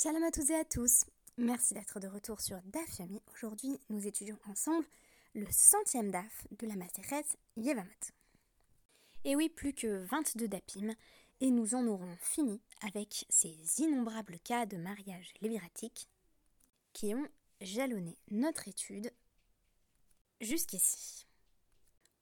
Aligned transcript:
Shalom 0.00 0.22
à 0.22 0.30
toutes 0.30 0.50
et 0.50 0.54
à 0.54 0.64
tous. 0.64 1.06
Merci 1.38 1.74
d'être 1.74 1.98
de 1.98 2.06
retour 2.06 2.40
sur 2.40 2.62
DAF 2.66 3.00
Yomi. 3.00 3.20
Aujourd'hui, 3.34 3.80
nous 3.90 4.06
étudions 4.06 4.38
ensemble 4.48 4.86
le 5.34 5.44
centième 5.50 6.12
DAF 6.12 6.46
de 6.56 6.68
la 6.68 6.76
Maseret 6.76 7.24
Yevamot. 7.56 7.90
Et 9.24 9.34
oui, 9.34 9.48
plus 9.48 9.72
que 9.72 10.04
22 10.04 10.46
dapim, 10.46 10.94
et 11.40 11.50
nous 11.50 11.74
en 11.74 11.84
aurons 11.88 12.16
fini 12.20 12.60
avec 12.82 13.26
ces 13.28 13.56
innombrables 13.78 14.38
cas 14.38 14.66
de 14.66 14.76
mariage 14.76 15.34
léviratique 15.40 16.08
qui 16.92 17.12
ont 17.12 17.26
jalonné 17.60 18.16
notre 18.30 18.68
étude 18.68 19.12
jusqu'ici. 20.40 21.26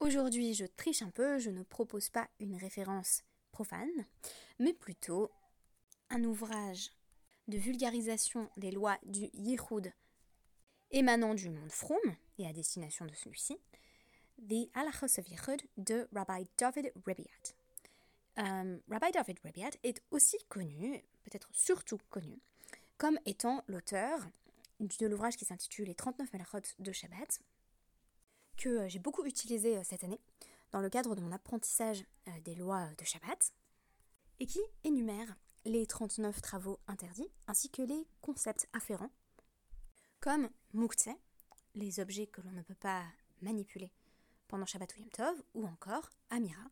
Aujourd'hui, 0.01 0.55
je 0.55 0.65
triche 0.65 1.03
un 1.03 1.11
peu, 1.11 1.39
je 1.39 1.51
ne 1.51 1.63
propose 1.63 2.09
pas 2.09 2.27
une 2.41 2.57
référence 2.57 3.23
profane, 3.53 4.07
mais 4.59 4.73
plutôt 4.73 5.31
un 6.09 6.25
ouvrage 6.25 6.91
de 7.49 7.59
vulgarisation 7.59 8.51
des 8.57 8.71
lois 8.71 8.99
du 9.05 9.31
Yichud 9.35 9.93
émanant 10.91 11.35
du 11.35 11.51
monde 11.51 11.71
Fromm 11.71 11.99
et 12.39 12.47
à 12.47 12.53
destination 12.53 13.07
de 13.07 13.15
celui-ci, 13.15 13.59
The 14.49 14.69
Halachos 14.75 15.19
of 15.19 15.29
Yichud 15.29 15.63
de 15.77 16.09
Rabbi 16.13 16.47
David 16.59 16.93
Rebiat. 17.07 17.55
Euh, 18.39 18.79
Rabbi 18.89 19.13
David 19.13 19.39
Rebiat 19.45 19.71
est 19.83 20.03
aussi 20.11 20.37
connu, 20.49 21.03
peut-être 21.25 21.49
surtout 21.53 21.99
connu, 22.11 22.39
comme 22.99 23.19
étant 23.25 23.63
l'auteur 23.67 24.21
de 24.81 25.07
l'ouvrage 25.07 25.37
qui 25.37 25.45
s'intitule 25.45 25.87
Les 25.87 25.95
39 25.95 26.33
Melachot 26.33 26.61
de 26.79 26.93
Shabbat, 26.93 27.41
que 28.57 28.69
euh, 28.69 28.89
j'ai 28.89 28.99
beaucoup 28.99 29.25
utilisé 29.25 29.79
euh, 29.79 29.83
cette 29.85 30.05
année 30.05 30.21
dans 30.73 30.81
le 30.81 30.91
cadre 30.91 31.15
de 31.15 31.21
mon 31.21 31.33
apprentissage 31.33 32.05
des 32.45 32.55
lois 32.55 32.89
de 32.99 33.05
Shabbat, 33.05 33.53
et 34.41 34.47
qui 34.47 34.61
énumère 34.85 35.37
les 35.67 35.85
39 35.85 36.41
travaux 36.41 36.79
interdits, 36.87 37.29
ainsi 37.49 37.69
que 37.71 37.83
les 37.83 38.07
concepts 38.21 38.69
afférents, 38.73 39.11
comme 40.21 40.49
Mukte, 40.73 41.11
les 41.75 41.99
objets 41.99 42.29
que 42.29 42.41
l'on 42.41 42.53
ne 42.53 42.63
peut 42.63 42.77
pas 42.77 43.03
manipuler 43.43 43.91
pendant 44.47 44.65
Shabbat 44.65 44.97
ou 44.97 45.01
Yom 45.01 45.11
Tov, 45.11 45.43
ou 45.55 45.67
encore 45.67 46.09
Amira, 46.31 46.63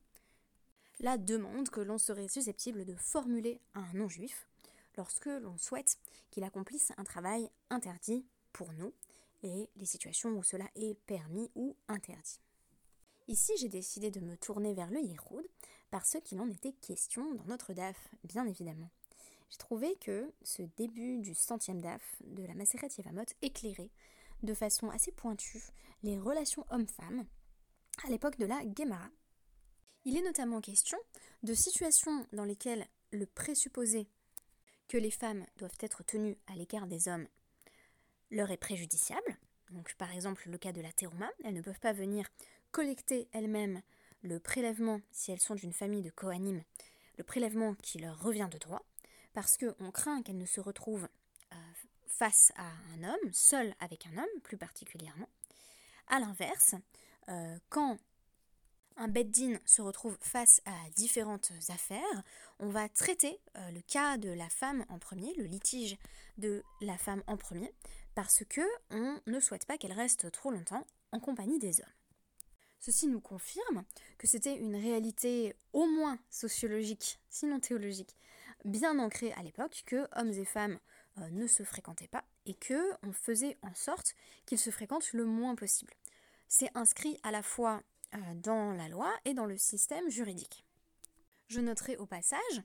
la 1.00 1.18
demande 1.18 1.70
que 1.70 1.80
l'on 1.80 1.98
serait 1.98 2.28
susceptible 2.28 2.84
de 2.84 2.94
formuler 2.94 3.60
à 3.74 3.80
un 3.80 3.92
non-juif 3.94 4.48
lorsque 4.96 5.26
l'on 5.26 5.58
souhaite 5.58 5.98
qu'il 6.30 6.44
accomplisse 6.44 6.92
un 6.96 7.04
travail 7.04 7.50
interdit 7.70 8.24
pour 8.52 8.72
nous, 8.74 8.94
et 9.42 9.68
les 9.74 9.86
situations 9.86 10.30
où 10.30 10.44
cela 10.44 10.70
est 10.76 10.94
permis 11.06 11.50
ou 11.56 11.76
interdit. 11.88 12.38
Ici, 13.26 13.52
j'ai 13.58 13.68
décidé 13.68 14.10
de 14.10 14.20
me 14.20 14.36
tourner 14.36 14.72
vers 14.72 14.90
le 14.90 15.00
Yehoud 15.00 15.44
parce 15.94 16.16
qu'il 16.24 16.40
en 16.40 16.50
était 16.50 16.72
question 16.72 17.34
dans 17.34 17.44
notre 17.44 17.72
DAF, 17.72 18.08
bien 18.24 18.44
évidemment. 18.48 18.90
J'ai 19.48 19.58
trouvé 19.58 19.94
que 20.00 20.34
ce 20.42 20.62
début 20.76 21.18
du 21.18 21.36
centième 21.36 21.80
DAF 21.80 22.02
de 22.24 22.44
la 22.44 22.54
Maseret 22.54 22.88
Yevamot 22.98 23.26
éclairait 23.42 23.92
de 24.42 24.54
façon 24.54 24.90
assez 24.90 25.12
pointue 25.12 25.62
les 26.02 26.18
relations 26.18 26.66
hommes-femmes 26.70 27.24
à 28.04 28.10
l'époque 28.10 28.40
de 28.40 28.46
la 28.46 28.60
Gemara. 28.76 29.08
Il 30.04 30.16
est 30.16 30.22
notamment 30.22 30.60
question 30.60 30.98
de 31.44 31.54
situations 31.54 32.26
dans 32.32 32.44
lesquelles 32.44 32.88
le 33.12 33.26
présupposé 33.26 34.08
que 34.88 34.98
les 34.98 35.12
femmes 35.12 35.46
doivent 35.58 35.78
être 35.78 36.02
tenues 36.02 36.38
à 36.48 36.56
l'écart 36.56 36.88
des 36.88 37.06
hommes 37.06 37.28
leur 38.32 38.50
est 38.50 38.56
préjudiciable. 38.56 39.38
Donc 39.70 39.94
par 39.94 40.10
exemple 40.10 40.50
le 40.50 40.58
cas 40.58 40.72
de 40.72 40.80
la 40.80 40.90
terouma, 40.90 41.30
elles 41.44 41.54
ne 41.54 41.62
peuvent 41.62 41.78
pas 41.78 41.92
venir 41.92 42.26
collecter 42.72 43.28
elles-mêmes 43.30 43.80
le 44.24 44.40
prélèvement, 44.40 45.00
si 45.12 45.30
elles 45.30 45.40
sont 45.40 45.54
d'une 45.54 45.72
famille 45.72 46.02
de 46.02 46.10
Kohanim, 46.10 46.62
le 47.18 47.24
prélèvement 47.24 47.74
qui 47.76 47.98
leur 47.98 48.20
revient 48.20 48.48
de 48.50 48.58
droit, 48.58 48.82
parce 49.34 49.56
qu'on 49.56 49.90
craint 49.90 50.22
qu'elles 50.22 50.38
ne 50.38 50.46
se 50.46 50.60
retrouvent 50.60 51.08
euh, 51.52 51.56
face 52.06 52.50
à 52.56 52.66
un 52.94 53.04
homme, 53.04 53.32
seule 53.32 53.74
avec 53.80 54.06
un 54.06 54.18
homme 54.18 54.40
plus 54.42 54.56
particulièrement. 54.56 55.28
A 56.08 56.20
l'inverse, 56.20 56.74
euh, 57.28 57.58
quand 57.68 57.98
un 58.96 59.08
beddin 59.08 59.58
se 59.66 59.82
retrouve 59.82 60.16
face 60.20 60.62
à 60.64 60.90
différentes 60.96 61.52
affaires, 61.68 62.22
on 62.60 62.70
va 62.70 62.88
traiter 62.88 63.40
euh, 63.56 63.70
le 63.72 63.82
cas 63.82 64.16
de 64.16 64.30
la 64.30 64.48
femme 64.48 64.86
en 64.88 64.98
premier, 64.98 65.34
le 65.34 65.44
litige 65.44 65.96
de 66.38 66.62
la 66.80 66.96
femme 66.96 67.22
en 67.26 67.36
premier, 67.36 67.72
parce 68.14 68.42
que 68.48 68.62
on 68.90 69.20
ne 69.26 69.40
souhaite 69.40 69.66
pas 69.66 69.76
qu'elle 69.76 69.92
reste 69.92 70.30
trop 70.30 70.50
longtemps 70.50 70.86
en 71.12 71.20
compagnie 71.20 71.58
des 71.58 71.80
hommes. 71.80 72.03
Ceci 72.84 73.06
nous 73.06 73.20
confirme 73.22 73.82
que 74.18 74.26
c'était 74.26 74.58
une 74.58 74.76
réalité 74.76 75.56
au 75.72 75.86
moins 75.86 76.18
sociologique, 76.28 77.18
sinon 77.30 77.58
théologique, 77.58 78.14
bien 78.66 78.98
ancrée 78.98 79.32
à 79.32 79.42
l'époque, 79.42 79.84
que 79.86 80.06
hommes 80.14 80.32
et 80.32 80.44
femmes 80.44 80.78
euh, 81.16 81.30
ne 81.30 81.46
se 81.46 81.62
fréquentaient 81.62 82.08
pas 82.08 82.24
et 82.44 82.52
que 82.52 82.92
on 83.02 83.14
faisait 83.14 83.56
en 83.62 83.72
sorte 83.74 84.14
qu'ils 84.44 84.58
se 84.58 84.68
fréquentent 84.68 85.14
le 85.14 85.24
moins 85.24 85.54
possible. 85.54 85.94
C'est 86.46 86.68
inscrit 86.74 87.18
à 87.22 87.30
la 87.30 87.42
fois 87.42 87.82
euh, 88.14 88.18
dans 88.34 88.72
la 88.72 88.88
loi 88.88 89.10
et 89.24 89.32
dans 89.32 89.46
le 89.46 89.56
système 89.56 90.10
juridique. 90.10 90.66
Je 91.48 91.60
noterai 91.60 91.96
au 91.96 92.04
passage 92.04 92.62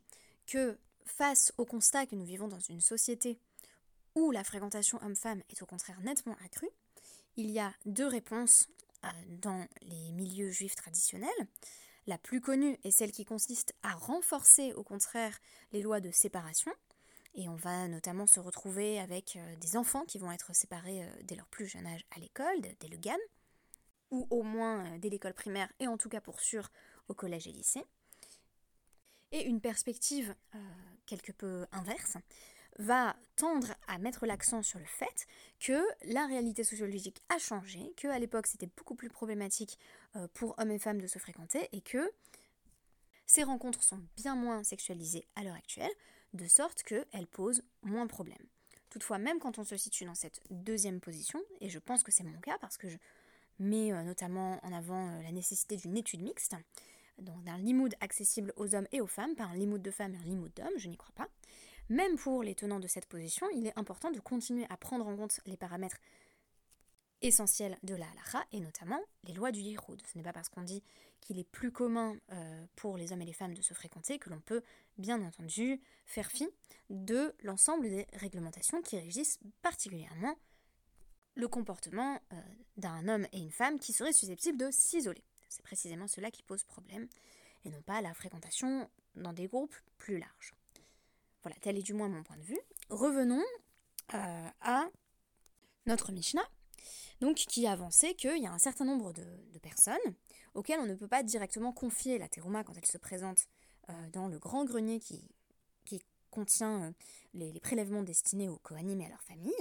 que 0.48 0.78
face 1.06 1.54
au 1.58 1.64
constat 1.64 2.08
que 2.08 2.18
nous 2.18 2.26
vivons 2.26 2.50
dans 2.50 2.60
une 2.60 2.82
société 2.82 3.40
où 4.16 4.32
la 4.32 4.44
fréquentation 4.44 5.02
homme-femme 5.02 5.44
est 5.50 5.62
au 5.62 5.66
contraire 5.66 6.02
nettement 6.02 6.36
accrue, 6.44 6.72
il 7.38 7.50
y 7.52 7.60
a 7.60 7.74
deux 7.86 8.08
réponses 8.08 8.68
dans 9.28 9.66
les 9.82 10.12
milieux 10.12 10.52
juifs 10.52 10.76
traditionnels. 10.76 11.30
La 12.08 12.18
plus 12.18 12.42
connue 12.42 12.78
est 12.84 12.92
celle 12.92 13.12
qui 13.12 13.26
consiste 13.26 13.76
à 13.84 13.94
renforcer 13.94 14.74
au 14.74 14.84
contraire 14.84 15.40
les 15.72 15.82
lois 15.82 16.00
de 16.00 16.12
séparation. 16.12 16.72
Et 17.36 17.48
on 17.48 17.56
va 17.56 17.88
notamment 17.88 18.26
se 18.26 18.40
retrouver 18.40 19.00
avec 19.00 19.36
euh, 19.36 19.56
des 19.58 19.78
enfants 19.78 20.06
qui 20.06 20.18
vont 20.18 20.32
être 20.32 20.56
séparés 20.56 21.04
euh, 21.04 21.10
dès 21.24 21.36
leur 21.36 21.48
plus 21.48 21.68
jeune 21.68 21.86
âge 21.86 22.06
à 22.16 22.20
l'école, 22.20 22.62
dès 22.80 22.88
le 22.88 22.98
GAN, 22.98 23.18
ou 24.10 24.28
au 24.32 24.42
moins 24.42 24.86
euh, 24.86 24.98
dès 24.98 25.10
l'école 25.10 25.36
primaire, 25.36 25.72
et 25.80 25.88
en 25.88 25.98
tout 25.98 26.10
cas 26.10 26.22
pour 26.22 26.42
sûr 26.42 26.70
au 27.08 27.14
collège 27.14 27.48
et 27.48 27.52
lycée. 27.52 27.86
Et 29.32 29.46
une 29.46 29.62
perspective 29.62 30.34
quelque 31.06 31.32
peu 31.32 31.68
inverse, 31.72 32.18
va 32.80 33.16
tendre 33.36 33.76
à 33.88 33.98
mettre 33.98 34.26
l'accent 34.26 34.64
sur 34.64 34.80
le 34.80 34.86
fait 34.86 35.28
que 35.60 35.80
la 36.06 36.26
réalité 36.26 36.64
sociologique 36.64 37.22
a 37.30 37.38
changé, 37.38 37.94
que 37.98 38.08
à 38.08 38.18
l'époque 38.18 38.48
c'était 38.48 38.70
beaucoup 38.78 38.96
plus 38.96 39.10
problématique 39.10 39.78
euh, 40.16 40.28
pour 40.34 40.56
hommes 40.58 40.72
et 40.72 40.80
femmes 40.80 41.02
de 41.02 41.08
se 41.08 41.20
fréquenter 41.20 41.70
et 41.74 41.82
que 41.82 42.12
ces 43.26 43.44
rencontres 43.44 43.84
sont 43.84 44.02
bien 44.16 44.36
moins 44.36 44.64
sexualisées 44.64 45.28
à 45.36 45.44
l'heure 45.44 45.56
actuelle, 45.56 45.92
de 46.34 46.48
sorte 46.48 46.84
qu'elles 46.84 47.28
posent 47.28 47.64
moins 47.84 48.06
de 48.06 48.10
problèmes. 48.10 48.48
Toutefois, 48.90 49.20
même 49.20 49.40
quand 49.40 49.60
on 49.60 49.64
se 49.64 49.78
situe 49.78 50.06
dans 50.06 50.16
cette 50.16 50.42
deuxième 50.50 51.00
position, 51.00 51.40
et 51.62 51.70
je 51.70 51.80
pense 51.80 52.02
que 52.02 52.12
c'est 52.12 52.24
mon 52.24 52.40
cas 52.40 52.58
parce 52.60 52.78
que 52.78 52.90
je 52.90 52.98
mets 53.60 53.92
euh, 53.92 54.04
notamment 54.04 54.60
en 54.64 54.74
avant 54.74 55.10
euh, 55.10 55.22
la 55.22 55.32
nécessité 55.32 55.76
d'une 55.76 55.98
étude 55.98 56.24
mixte, 56.24 56.56
donc 57.20 57.44
d'un 57.44 57.58
limoud 57.58 57.94
accessible 58.00 58.54
aux 58.56 58.74
hommes 58.74 58.88
et 58.92 59.02
aux 59.02 59.08
femmes, 59.08 59.36
pas 59.36 59.44
un 59.44 59.56
limoud 59.56 59.82
de 59.82 59.92
femmes 59.92 60.16
et 60.16 60.18
un 60.18 60.24
limoud 60.24 60.54
d'hommes, 60.56 60.78
je 60.78 60.88
n'y 60.88 60.98
crois 60.98 61.14
pas, 61.14 61.28
même 61.90 62.18
pour 62.18 62.44
les 62.44 62.56
tenants 62.56 62.80
de 62.80 62.88
cette 62.88 63.08
position, 63.08 63.48
il 63.54 63.68
est 63.68 63.78
important 63.78 64.12
de 64.12 64.20
continuer 64.20 64.66
à 64.70 64.78
prendre 64.78 65.08
en 65.08 65.16
compte 65.16 65.40
les 65.46 65.58
paramètres 65.58 65.98
essentiels 67.22 67.78
de 67.84 67.96
la 67.96 68.06
halakha, 68.10 68.46
et 68.52 68.60
notamment 68.60 69.00
les 69.24 69.34
lois 69.34 69.52
du 69.52 69.60
Yihoud. 69.60 70.02
Ce 70.06 70.18
n'est 70.18 70.24
pas 70.24 70.32
parce 70.32 70.50
qu'on 70.50 70.62
dit 70.62 70.84
qu'il 71.20 71.38
est 71.38 71.50
plus 71.50 71.72
commun 71.72 72.16
euh, 72.32 72.66
pour 72.76 72.98
les 72.98 73.12
hommes 73.12 73.22
et 73.22 73.26
les 73.26 73.34
femmes 73.34 73.54
de 73.54 73.62
se 73.62 73.74
fréquenter 73.74 74.20
que 74.20 74.30
l'on 74.30 74.40
peut, 74.40 74.64
bien 74.98 75.22
entendu, 75.22 75.82
faire 76.06 76.32
fi 76.32 76.48
de 76.90 77.36
l'ensemble 77.44 77.90
des 77.90 78.08
réglementations 78.14 78.82
qui 78.82 78.98
régissent 78.98 79.40
particulièrement 79.62 80.38
le 81.36 81.48
comportement 81.48 82.20
euh, 82.34 82.42
d'un 82.78 83.08
homme 83.08 83.28
et 83.34 83.40
une 83.40 83.52
femme 83.52 83.80
qui 83.80 83.94
seraient 83.94 84.14
susceptibles 84.14 84.58
de 84.58 84.70
s'isoler. 84.72 85.24
C'est 85.50 85.64
précisément 85.64 86.08
cela 86.08 86.32
qui 86.32 86.44
pose 86.44 86.64
problème, 86.64 87.08
et 87.66 87.70
non 87.70 87.82
pas 87.82 88.02
la 88.02 88.14
fréquentation 88.14 88.90
dans 89.16 89.34
des 89.34 89.48
groupes 89.48 89.76
plus 89.98 90.20
larges. 90.20 90.54
Voilà, 91.44 91.56
tel 91.62 91.78
est 91.78 91.84
du 91.84 91.94
moins 91.94 92.10
mon 92.10 92.24
point 92.24 92.38
de 92.38 92.44
vue. 92.44 92.60
Revenons 92.90 93.44
euh, 94.14 94.50
à 94.62 94.90
notre 95.86 96.12
Mishnah, 96.12 96.48
donc 97.22 97.38
qui 97.38 97.66
avançait 97.68 98.14
qu'il 98.16 98.42
y 98.42 98.48
a 98.48 98.52
un 98.52 98.60
certain 98.60 98.86
nombre 98.86 99.14
de, 99.14 99.24
personnes 99.62 99.98
auxquelles 100.54 100.80
on 100.80 100.86
ne 100.86 100.96
peut 100.96 101.08
pas 101.08 101.22
directement 101.22 101.74
confier 101.74 102.18
la 102.18 102.30
terouma 102.30 102.64
quand 102.64 102.74
elle 102.78 102.86
se 102.86 102.98
présente 102.98 103.48
euh, 103.90 104.10
dans 104.12 104.28
le 104.28 104.40
grand 104.40 104.66
grenier 104.66 105.00
qui, 105.00 105.30
contient 106.32 106.84
euh, 106.84 106.92
les, 107.34 107.60
prélèvements 107.60 108.04
destinés 108.04 108.50
aux 108.50 108.58
Kohanim 108.58 109.02
et 109.02 109.06
à 109.08 109.10
leur 109.10 109.24
famille. 109.24 109.52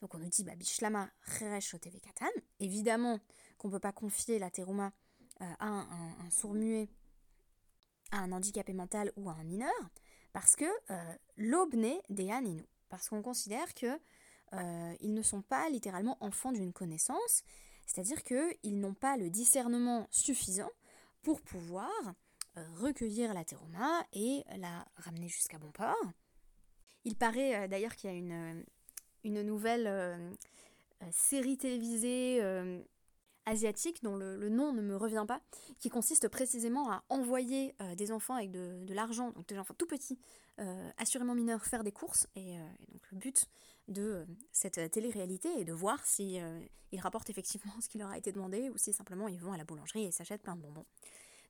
Donc 0.00 0.12
on 0.12 0.18
nous 0.18 0.28
dit 0.28 0.42
bah, 0.42 0.56
Bishlama 0.56 1.08
Cheresh 1.22 1.76
Katan. 1.78 2.26
Évidemment 2.58 3.20
qu'on 3.58 3.68
ne 3.68 3.74
peut 3.74 3.78
pas 3.80 3.92
confier 3.92 4.40
la 4.40 4.50
terouma 4.50 4.92
à 5.38 5.66
un, 5.68 6.16
un 6.18 6.30
sourd-muet, 6.30 6.88
à 8.10 8.18
un 8.18 8.32
handicapé 8.32 8.72
mental 8.72 9.12
ou 9.14 9.30
à 9.30 9.34
un 9.34 9.44
mineur 9.44 9.70
parce 10.32 10.56
que 10.56 10.64
euh, 10.90 11.14
l'obné 11.36 12.00
des 12.08 12.26
nous, 12.42 12.62
parce 12.88 13.08
qu'on 13.08 13.22
considère 13.22 13.74
que 13.74 13.98
euh, 14.52 14.94
ils 15.00 15.14
ne 15.14 15.22
sont 15.22 15.42
pas 15.42 15.68
littéralement 15.70 16.16
enfants 16.20 16.52
d'une 16.52 16.72
connaissance, 16.72 17.44
c'est-à-dire 17.86 18.22
qu'ils 18.22 18.80
n'ont 18.80 18.94
pas 18.94 19.16
le 19.16 19.30
discernement 19.30 20.06
suffisant 20.10 20.70
pour 21.22 21.40
pouvoir 21.40 21.90
euh, 22.56 22.64
recueillir 22.78 23.34
la 23.34 23.44
teroma 23.44 24.04
et 24.12 24.44
la 24.56 24.86
ramener 24.96 25.28
jusqu'à 25.28 25.58
bon 25.58 25.70
port. 25.70 26.12
Il 27.04 27.16
paraît 27.16 27.66
d'ailleurs 27.68 27.96
qu'il 27.96 28.10
y 28.10 28.12
a 28.12 28.16
une, 28.16 28.64
une 29.24 29.42
nouvelle 29.42 30.36
série 31.10 31.56
télévisée 31.56 32.42
asiatique 33.50 34.02
dont 34.02 34.16
le, 34.16 34.48
nom 34.48 34.72
ne 34.72 34.80
me 34.80 34.96
revient 34.96 35.24
pas, 35.26 35.40
qui 35.78 35.88
consiste 35.88 36.28
précisément 36.28 36.90
à 36.90 37.04
envoyer 37.08 37.74
des 37.96 38.12
enfants 38.12 38.34
avec 38.34 38.50
de, 38.50 38.92
l'argent, 38.94 39.30
donc 39.32 39.46
des 39.46 39.58
enfants 39.58 39.74
tout 39.76 39.86
petits, 39.86 40.18
assurément 40.96 41.34
mineurs, 41.34 41.64
faire 41.64 41.84
des 41.84 41.92
courses. 41.92 42.26
Et, 42.36 42.56
donc 42.92 43.02
le 43.10 43.18
but 43.18 43.46
de 43.88 44.26
cette 44.52 44.90
télé-réalité 44.90 45.48
est 45.60 45.64
de 45.64 45.72
voir 45.72 46.04
si 46.04 46.38
ils 46.92 47.00
rapportent 47.00 47.30
effectivement 47.30 47.72
ce 47.80 47.88
qui 47.88 47.98
leur 47.98 48.10
a 48.10 48.18
été 48.18 48.32
demandé 48.32 48.70
ou 48.70 48.78
si 48.78 48.92
simplement 48.92 49.28
ils 49.28 49.40
vont 49.40 49.52
à 49.52 49.58
la 49.58 49.64
boulangerie 49.64 50.04
et 50.04 50.10
s'achètent 50.10 50.42
plein 50.42 50.56
de 50.56 50.62
bonbons. 50.62 50.86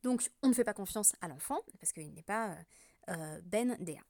Donc 0.02 0.30
on 0.42 0.48
ne 0.48 0.54
fait 0.54 0.64
pas 0.64 0.74
confiance 0.74 1.14
à 1.20 1.28
l'enfant 1.28 1.60
parce 1.78 1.92
qu'il 1.92 2.12
n'est 2.12 2.22
pas 2.22 2.56
Ben 3.44 3.76
Dea. 3.80 4.02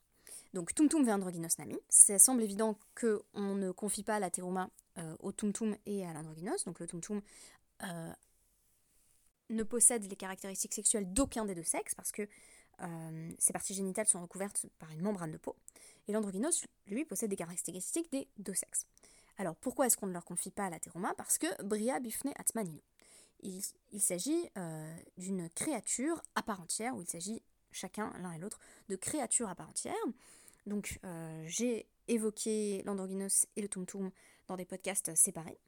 Donc 0.53 0.75
Tum 0.75 0.89
Tum 0.89 1.05
veut 1.05 1.13
androgynos 1.13 1.59
nami. 1.59 1.79
Ça 1.89 2.19
semble 2.19 2.43
évident 2.43 2.77
qu'on 3.01 3.55
ne 3.55 3.71
confie 3.71 4.03
pas 4.03 4.19
la 4.19 4.31
teruma 4.31 4.71
euh, 4.99 5.15
au 5.21 5.33
Tum 5.33 5.53
Tum 5.53 5.77
et 5.87 6.05
à 6.05 6.13
l'androgynos. 6.13 6.65
Donc 6.65 6.81
le 6.81 6.87
Tum 6.87 7.01
Tum 7.01 7.21
euh, 7.83 8.13
ne 9.51 9.63
possède 9.63 10.09
les 10.09 10.17
caractéristiques 10.17 10.75
sexuelles 10.75 11.13
d'aucun 11.13 11.45
des 11.45 11.55
deux 11.55 11.65
sexes 11.65 11.95
parce 11.95 12.13
que 12.13 12.29
euh, 12.83 13.33
ses 13.39 13.53
parties 13.53 13.75
génitales 13.75 14.07
sont 14.07 14.21
recouvertes 14.21 14.67
par 14.79 14.91
une 14.91 15.03
membrane 15.03 15.33
de 15.33 15.39
peau. 15.39 15.57
Et 16.09 16.13
l'androgynos, 16.13 16.65
lui, 16.87 17.05
possède 17.05 17.31
des 17.31 17.37
caractéristiques 17.37 18.11
des 18.11 18.29
deux 18.39 18.55
sexes. 18.55 18.87
Alors 19.39 19.57
pourquoi 19.57 19.87
est-ce 19.87 19.97
qu'on 19.97 20.07
ne 20.07 20.13
leur 20.13 20.25
confie 20.25 20.51
pas 20.51 20.71
la 20.71 20.79
teruma 20.79 21.15
Parce 21.15 21.39
que 21.39 21.63
Bria 21.63 22.01
bifne 22.01 22.33
atmanino. 22.37 22.81
Il, 23.43 23.63
il 23.93 24.01
s'agit 24.01 24.51
d'une 25.17 25.49
créature 25.51 26.21
à 26.35 26.43
part 26.43 26.61
entière, 26.61 26.95
où 26.95 27.01
il 27.01 27.09
s'agit 27.09 27.43
chacun, 27.73 28.13
l'un 28.21 28.33
et 28.33 28.39
l'autre, 28.39 28.59
de 28.89 28.97
créatures 28.97 29.49
à 29.49 29.55
part 29.55 29.69
entière. 29.71 29.95
Donc 30.67 30.99
euh, 31.05 31.45
j'ai 31.47 31.87
évoqué 32.09 32.83
l'androgynos 32.85 33.47
et 33.57 33.63
le 33.63 33.69
tum 33.69 33.85
dans 34.47 34.57
des 34.57 34.65
podcasts 34.65 35.15
séparés. 35.15 35.59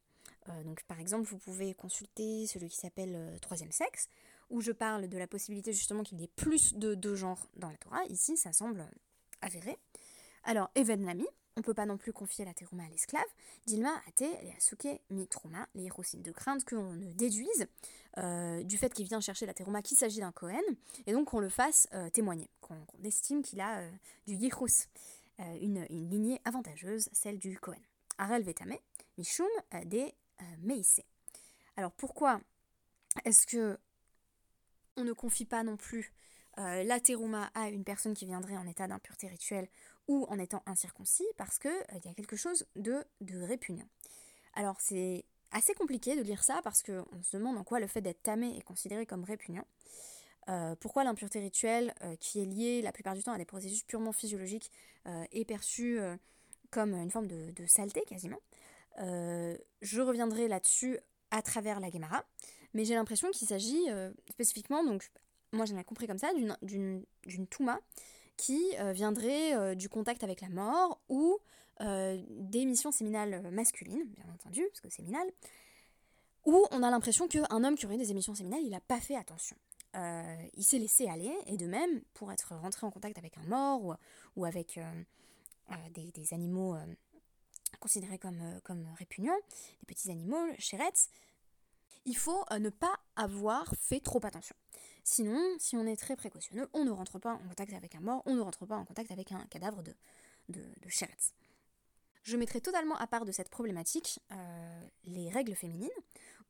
Euh, 0.49 0.63
donc 0.65 0.83
par 0.85 1.01
exemple, 1.01 1.29
vous 1.29 1.39
pouvez 1.39 1.75
consulter 1.75 2.47
celui 2.47 2.69
qui 2.69 2.77
s'appelle 2.77 3.15
euh, 3.15 3.39
Troisième 3.39 3.73
sexe, 3.73 4.09
où 4.51 4.61
je 4.61 4.73
parle 4.73 5.09
de 5.09 5.19
la 5.19 5.27
possibilité 5.27 5.73
justement 5.73 6.03
qu'il 6.03 6.21
y 6.21 6.25
ait 6.25 6.33
plus 6.37 6.75
de 6.75 6.95
deux 6.95 7.15
genres 7.15 7.49
dans 7.57 7.71
la 7.71 7.77
Torah. 7.77 8.05
Ici, 8.07 8.37
ça 8.37 8.53
semble 8.53 8.87
avéré. 9.41 9.79
Alors, 10.45 10.71
Even 10.75 11.05
Lami, 11.05 11.27
on 11.57 11.61
ne 11.61 11.65
peut 11.65 11.75
pas 11.75 11.87
non 11.87 11.97
plus 11.97 12.13
confier 12.13 12.45
la 12.45 12.55
teruma 12.55 12.85
à 12.85 12.89
l'esclave. 12.89 13.25
Dilma, 13.67 13.93
Ate, 14.09 14.23
et 14.23 14.53
Asuke, 14.57 14.89
Mi 15.11 15.29
Truma, 15.29 15.69
les 15.75 15.85
hérosines 15.85 16.23
de 16.23 16.33
crainte 16.33 16.65
qu'on 16.65 16.93
ne 16.93 17.13
déduise 17.13 17.67
du 18.67 18.77
fait 18.77 18.93
qu'il 18.93 19.07
vient 19.07 19.21
chercher 19.21 19.47
la 19.47 19.55
teruma 19.55 19.81
qu'il 19.81 19.97
s'agit 19.97 20.21
d'un 20.21 20.33
Cohen, 20.33 20.61
et 21.07 21.13
donc 21.13 21.29
qu'on 21.29 21.41
le 21.41 21.49
fasse 21.49 21.89
témoigner 22.13 22.49
qu'on 22.63 23.05
estime 23.05 23.43
qu'il 23.43 23.61
a 23.61 23.81
euh, 23.81 23.91
du 24.27 24.35
euh, 24.35 25.59
une, 25.61 25.85
lignée 25.85 26.41
avantageuse, 26.45 27.09
celle 27.13 27.39
du 27.39 27.59
Cohen. 27.59 27.81
Arel 28.19 28.43
Vetame, 28.43 28.77
Mishum 29.19 29.47
euh, 29.75 29.85
des 30.43 30.67
Meïsé. 30.67 31.05
Alors 31.77 31.93
pourquoi 31.93 32.41
est-ce 33.25 33.47
que 33.47 33.79
on 34.97 35.05
ne 35.05 35.13
confie 35.13 35.45
pas 35.45 35.63
non 35.63 35.77
plus 35.77 36.13
la 36.57 37.01
terouma 37.01 37.51
à 37.55 37.71
une 37.71 37.83
personne 37.83 38.13
qui 38.13 38.27
viendrait 38.27 38.59
en 38.59 38.67
état 38.67 38.87
d'impureté 38.87 39.27
rituelle 39.27 39.69
ou 40.07 40.27
en 40.29 40.39
étant 40.39 40.63
incirconcis 40.67 41.25
Parce 41.39 41.59
qu'il 41.59 41.73
il 41.95 42.05
y 42.05 42.09
a 42.09 42.15
quelque 42.15 42.37
chose 42.37 42.67
de, 42.77 43.07
répugnant? 43.31 43.89
Alors 44.53 44.79
c'est 44.79 45.25
assez 45.51 45.73
compliqué 45.73 46.15
de 46.15 46.21
lire 46.21 46.45
ça 46.45 46.61
parce 46.63 46.83
qu'on 46.83 47.23
se 47.23 47.39
demande 47.39 47.57
en 47.57 47.65
quoi 47.65 47.81
le 47.81 47.87
fait 47.87 48.03
d'être 48.03 48.23
tamé 48.23 48.55
est 48.59 48.63
considéré 48.63 49.07
comme 49.07 49.25
répugnant. 49.25 49.65
Euh, 50.49 50.75
pourquoi 50.81 51.05
l'impureté 51.05 51.39
rituelle, 51.39 51.95
euh, 52.03 52.17
qui 52.17 52.41
est 52.41 52.45
liée 52.45 52.83
la 52.83 52.93
plupart 52.93 53.15
du 53.15 53.23
temps 53.23 53.33
à 53.33 53.39
des 53.39 53.45
processus 53.45 53.85
purement 53.85 54.13
physiologiques, 54.13 54.71
euh, 55.07 55.25
est 55.31 55.45
perçue 55.45 56.01
comme 56.71 56.95
une 56.95 57.11
forme 57.11 57.29
de, 57.29 57.67
saleté 57.67 58.03
quasiment? 58.07 58.41
Je 58.99 60.01
reviendrai 60.01 60.49
là-dessus 60.49 60.99
à 61.31 61.43
travers 61.43 61.81
la 61.81 61.91
Gemara, 61.91 62.25
mais 62.75 62.85
j'ai 62.85 62.95
l'impression 62.95 63.31
qu'il 63.31 63.49
s'agit 63.49 63.87
spécifiquement, 64.31 64.85
donc 64.85 65.11
moi 65.53 65.65
j'en 65.67 65.77
ai 65.79 65.85
compris 65.85 66.07
comme 66.07 66.19
ça, 66.19 66.33
d'une 66.35 67.47
touma 67.51 67.81
qui 68.37 68.61
viendrait 68.93 69.77
du 69.77 69.89
contact 69.89 70.25
avec 70.25 70.41
la 70.41 70.49
mort 70.49 71.01
ou 71.09 71.39
des 71.81 72.65
missions 72.65 72.93
séminales 72.93 73.51
masculines, 73.51 74.05
bien 74.05 74.25
entendu, 74.33 74.63
parce 74.69 74.81
que 74.81 74.91
séminales, 74.91 75.31
où 76.45 76.67
on 76.71 76.83
a 76.83 76.91
l'impression 76.91 77.29
qu'un 77.29 77.65
homme 77.65 77.77
qui 77.77 77.87
aurait 77.87 77.99
des 77.99 78.11
émissions 78.11 78.35
séminales, 78.35 78.63
il 78.63 78.71
n'a 78.71 78.81
pas 78.81 79.01
fait 79.01 79.17
attention. 79.17 79.57
Euh, 79.95 80.37
il 80.55 80.65
s'est 80.65 80.79
laissé 80.79 81.07
aller, 81.07 81.33
et 81.47 81.57
de 81.57 81.67
même, 81.67 82.01
pour 82.15 82.33
être 82.33 82.55
rentré 82.57 82.87
en 82.87 82.91
contact 82.91 83.19
avec 83.19 83.37
un 83.39 83.45
mort 83.45 83.97
ou, 84.37 84.45
avec 84.45 84.79
euh, 84.79 85.03
euh, 85.71 85.75
des, 85.95 86.35
animaux 86.35 86.77
considérés 87.79 88.19
comme, 88.19 88.61
comme 88.65 88.87
répugnants, 88.99 89.39
des 89.81 89.87
petits 89.87 90.11
animaux, 90.11 90.47
chérettes, 90.59 91.09
il 92.05 92.17
faut 92.17 92.45
ne 92.59 92.71
pas 92.71 92.95
avoir 93.17 93.73
fait 93.77 94.01
trop 94.01 94.25
attention. 94.25 94.57
Sinon, 95.05 95.41
si 95.59 95.77
on 95.77 95.87
est 95.87 95.97
très 95.97 96.17
précautionneux, 96.17 96.69
on 96.73 96.85
ne 96.85 96.91
rentre 96.91 97.19
pas 97.19 97.33
en 97.33 97.39
contact 97.39 97.73
avec 97.73 97.95
un 97.95 98.01
mort, 98.01 98.23
on 98.27 98.35
ne 98.35 98.41
rentre 98.41 98.67
pas 98.67 98.77
en 98.77 98.85
contact 98.85 99.11
avec 99.11 99.33
un 99.33 99.45
cadavre 99.47 99.83
de, 99.83 99.95
de, 100.49 100.61
de 100.61 100.89
Je 102.23 102.37
mettrai 102.37 102.61
totalement 102.61 102.97
à 102.97 103.07
part 103.07 103.25
de 103.25 103.33
cette 103.33 103.49
problématique 103.49 104.21
les 105.05 105.29
règles 105.31 105.55
féminines, 105.55 105.91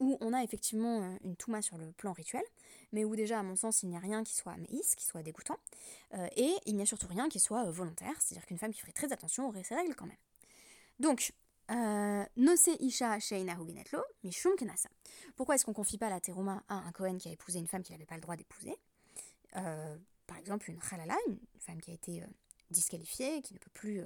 où 0.00 0.18
on 0.20 0.32
a 0.32 0.42
effectivement 0.42 1.16
une 1.22 1.36
touma 1.36 1.62
sur 1.62 1.78
le 1.78 1.92
plan 1.92 2.12
rituel, 2.12 2.42
mais 2.92 3.04
où 3.04 3.14
déjà, 3.16 3.38
à 3.38 3.42
mon 3.42 3.56
sens, 3.56 3.82
il 3.82 3.88
n'y 3.88 3.96
a 3.96 4.00
rien 4.00 4.24
qui 4.24 4.34
soit 4.34 4.56
maïs, 4.56 4.94
qui 4.96 5.04
soit 5.04 5.22
dégoûtant, 5.22 5.58
euh, 6.14 6.26
et 6.36 6.52
il 6.66 6.74
n'y 6.76 6.82
a 6.82 6.86
surtout 6.86 7.06
rien 7.06 7.28
qui 7.28 7.38
soit 7.40 7.66
euh, 7.66 7.70
volontaire, 7.70 8.14
c'est-à-dire 8.20 8.46
qu'une 8.46 8.58
femme 8.58 8.72
qui 8.72 8.80
ferait 8.80 8.92
très 8.92 9.12
attention 9.12 9.48
aurait 9.48 9.62
ses 9.62 9.74
règles 9.74 9.94
quand 9.94 10.06
même. 10.06 10.16
Donc, 11.02 11.32
euh. 11.70 12.24
Pourquoi 15.36 15.54
est-ce 15.54 15.64
qu'on 15.64 15.72
confie 15.72 15.98
pas 15.98 16.08
la 16.08 16.20
teruma 16.20 16.62
à 16.68 16.74
un 16.74 16.92
Cohen 16.92 17.18
qui 17.18 17.28
a 17.28 17.32
épousé 17.32 17.58
une 17.58 17.66
femme 17.66 17.82
qu'il 17.82 17.94
n'avait 17.94 18.06
pas 18.06 18.14
le 18.14 18.20
droit 18.20 18.36
d'épouser? 18.36 18.76
Par 19.52 20.38
exemple, 20.38 20.70
une 20.70 20.78
Khalala, 20.78 21.16
une 21.26 21.38
femme 21.58 21.80
qui 21.80 21.90
a 21.90 21.94
été 21.94 22.22
disqualifiée, 22.70 23.42
qui 23.42 23.52
ne 23.52 23.58
peut 23.58 23.70
plus 23.74 24.02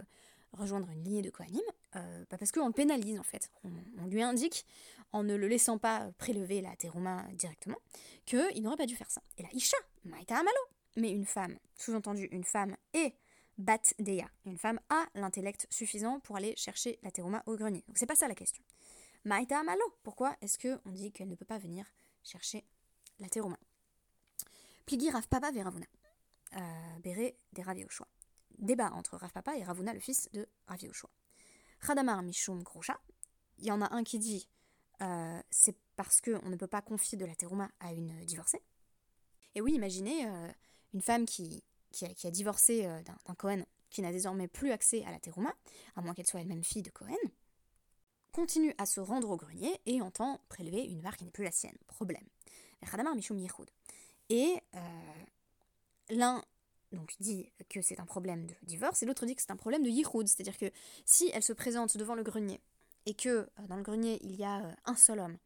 rejoindre 0.52 0.88
une 0.90 1.04
lignée 1.04 1.22
de 1.22 1.30
Kohanim, 1.30 1.62
euh, 1.96 2.24
bah, 2.30 2.38
parce 2.38 2.52
qu'on 2.52 2.66
le 2.66 2.72
pénalise 2.72 3.18
en 3.18 3.22
fait. 3.22 3.50
On, 3.64 4.06
lui 4.06 4.22
indique, 4.22 4.66
en 5.12 5.22
ne 5.22 5.34
le 5.34 5.48
laissant 5.48 5.78
pas 5.78 6.10
prélever 6.18 6.60
la 6.60 6.74
terouma 6.76 7.26
directement, 7.34 7.78
qu'il 8.24 8.62
n'aurait 8.62 8.76
pas 8.76 8.86
dû 8.86 8.96
faire 8.96 9.10
ça. 9.10 9.22
Et 9.38 9.42
là, 9.42 9.48
Isha, 9.52 9.76
Maïta 10.04 10.36
Amalo. 10.36 10.56
Mais 10.96 11.10
une 11.10 11.26
femme, 11.26 11.58
sous-entendu 11.76 12.26
une 12.32 12.44
femme 12.44 12.74
et 12.94 13.12
Bat 13.58 13.94
Deya, 13.98 14.28
une 14.44 14.58
femme 14.58 14.80
a 14.90 15.06
l'intellect 15.14 15.66
suffisant 15.70 16.20
pour 16.20 16.36
aller 16.36 16.54
chercher 16.56 16.98
la 17.02 17.10
au 17.46 17.56
grenier. 17.56 17.84
Donc 17.88 17.96
c'est 17.96 18.06
pas 18.06 18.14
ça 18.14 18.28
la 18.28 18.34
question. 18.34 18.62
Maïta 19.24 19.58
Amalo, 19.58 19.82
pourquoi 20.02 20.36
est-ce 20.40 20.58
qu'on 20.58 20.90
dit 20.90 21.10
qu'elle 21.10 21.28
ne 21.28 21.34
peut 21.34 21.44
pas 21.44 21.58
venir 21.58 21.86
chercher 22.22 22.64
la 23.18 23.28
terouma 23.28 23.58
Pligi 24.84 25.10
Rav 25.10 25.26
Papa 25.28 25.50
Veravuna, 25.50 25.86
euh, 26.56 26.98
Béré 27.02 27.36
des 27.52 27.62
Rav 27.62 27.76
Débat 28.58 28.92
entre 28.92 29.16
Rav 29.16 29.32
Papa 29.32 29.56
et 29.56 29.64
Ravuna, 29.64 29.94
le 29.94 30.00
fils 30.00 30.30
de 30.32 30.46
Rav 30.66 30.82
Yoshua. 30.82 31.10
Radamar 31.80 32.22
Mishum 32.22 32.62
Grosha. 32.62 33.00
Il 33.58 33.64
y 33.64 33.70
en 33.70 33.80
a 33.80 33.92
un 33.94 34.04
qui 34.04 34.18
dit 34.18 34.48
euh, 35.02 35.42
c'est 35.50 35.76
parce 35.96 36.20
qu'on 36.20 36.48
ne 36.48 36.56
peut 36.56 36.66
pas 36.66 36.82
confier 36.82 37.18
de 37.18 37.24
la 37.24 37.32
à 37.80 37.92
une 37.92 38.24
divorcée. 38.24 38.62
Et 39.54 39.60
oui, 39.60 39.72
imaginez 39.74 40.26
euh, 40.26 40.48
une 40.94 41.02
femme 41.02 41.26
qui, 41.26 41.64
qui, 41.96 42.26
a, 42.26 42.30
divorcé 42.30 42.84
euh, 42.86 43.02
d'un 43.02 43.34
Cohen 43.34 43.62
qui 43.90 44.02
n'a 44.02 44.12
désormais 44.12 44.48
plus 44.48 44.72
accès 44.72 45.04
à 45.04 45.10
la 45.10 45.18
terouma, 45.18 45.54
à 45.94 46.02
moins 46.02 46.14
qu'elle 46.14 46.26
soit 46.26 46.40
elle-même 46.40 46.64
fille 46.64 46.82
de 46.82 46.90
Cohen, 46.90 47.16
continue 48.32 48.74
à 48.78 48.86
se 48.86 49.00
rendre 49.00 49.30
au 49.30 49.36
grenier 49.36 49.80
et 49.86 50.02
entend 50.02 50.40
prélever 50.48 50.84
une 50.84 51.00
var 51.00 51.16
qui 51.16 51.24
n'est 51.24 51.30
plus 51.30 51.44
la 51.44 51.52
sienne. 51.52 51.76
Problème. 51.86 52.24
Et 54.28 54.60
l'un 56.10 56.42
donc 56.92 57.14
dit 57.20 57.50
que 57.68 57.82
c'est 57.82 58.00
un 58.00 58.06
problème 58.06 58.46
de 58.46 58.54
divorce, 58.62 59.02
et 59.02 59.06
l'autre 59.06 59.26
dit 59.26 59.34
que 59.34 59.42
c'est 59.42 59.50
un 59.50 59.56
problème 59.56 59.82
de 59.82 59.88
yichud, 59.88 60.26
c'est-à-dire 60.26 60.56
que 60.56 60.70
si 61.04 61.30
elle 61.32 61.42
se 61.42 61.52
présente 61.52 61.96
devant 61.96 62.14
le 62.14 62.22
grenier, 62.22 62.60
et 63.06 63.14
que 63.14 63.28
euh, 63.28 63.66
dans 63.68 63.76
le 63.76 63.82
grenier 63.82 64.18
il 64.22 64.36
y 64.36 64.44
a 64.44 64.64
euh, 64.64 64.72
un 64.84 64.96
seul 64.96 65.20
homme 65.20 65.36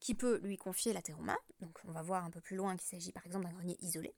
qui 0.00 0.14
peut 0.14 0.40
lui 0.42 0.56
confier 0.56 0.92
la 0.92 1.02
terouma, 1.02 1.36
donc 1.60 1.78
on 1.86 1.92
va 1.92 2.02
voir 2.02 2.24
un 2.24 2.30
peu 2.30 2.40
plus 2.40 2.56
loin 2.56 2.76
qu'il 2.76 2.88
s'agit 2.88 3.12
par 3.12 3.24
exemple 3.26 3.44
d'un 3.44 3.52
grenier 3.52 3.76
isolé, 3.80 4.14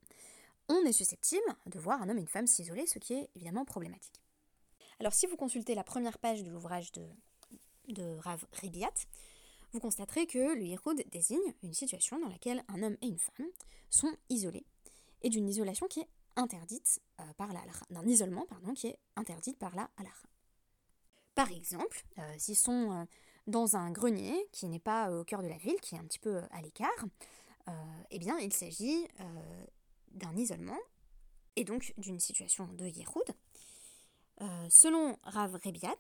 on 0.69 0.85
est 0.85 0.93
susceptible 0.93 1.43
de 1.67 1.79
voir 1.79 2.01
un 2.03 2.09
homme 2.09 2.19
et 2.19 2.23
une 2.23 2.29
femme 2.29 2.47
s'isoler, 2.47 2.87
ce 2.87 2.99
qui 2.99 3.15
est 3.15 3.31
évidemment 3.35 3.65
problématique. 3.65 4.23
Alors 5.01 5.15
si 5.15 5.27
vous 5.27 5.37
consultez 5.37 5.75
la 5.75 5.85
première 5.85 6.19
page 6.19 6.43
de 6.43 6.51
l'ouvrage 6.51 6.93
de, 6.93 7.07
de 7.89 8.17
Rav 8.19 8.45
Ribiat, 8.53 8.95
vous 9.73 9.81
constaterez 9.81 10.27
que 10.27 10.55
le 10.55 10.63
yichud 10.63 11.05
désigne 11.11 11.55
une 11.63 11.75
situation 11.75 12.19
dans 12.21 12.29
laquelle 12.29 12.63
un 12.69 12.83
homme 12.83 12.97
et 13.03 13.09
une 13.09 13.19
femme 13.19 13.49
sont 13.91 14.15
isolés 14.29 14.67
et 15.23 15.31
d'une 15.31 15.49
isolation 15.49 15.89
qui 15.89 16.01
est 16.01 16.09
interdite 16.37 17.01
euh, 17.21 17.25
par 17.37 17.53
la 17.53 17.61
d'un 17.91 18.07
isolement 18.07 18.47
pardon, 18.47 18.73
qui 18.75 18.89
est 18.89 18.99
interdite 19.17 19.59
par 19.59 19.75
la 19.75 19.91
halakha. 19.97 20.29
Par 21.35 21.51
exemple, 21.51 22.05
euh, 22.19 22.35
s'ils 22.39 22.57
sont 22.57 22.93
euh, 22.93 23.05
dans 23.47 23.77
un 23.77 23.91
grenier 23.91 24.49
qui 24.53 24.69
n'est 24.69 24.79
pas 24.79 25.11
au 25.11 25.25
cœur 25.25 25.43
de 25.43 25.49
la 25.49 25.57
ville, 25.57 25.81
qui 25.81 25.97
est 25.97 25.99
un 25.99 26.05
petit 26.05 26.21
peu 26.21 26.43
à 26.51 26.63
l'écart, 26.63 27.05
eh 28.11 28.19
bien 28.19 28.39
il 28.39 28.53
s'agit 28.53 29.09
d'un 30.15 30.37
isolement 30.37 30.79
et 31.57 31.65
donc 31.65 31.93
d'une 31.99 32.21
situation 32.21 32.67
de 32.73 32.87
Yehoud 32.87 33.35
selon 34.71 35.19
Rav 35.23 35.55
Rebiat, 35.65 35.99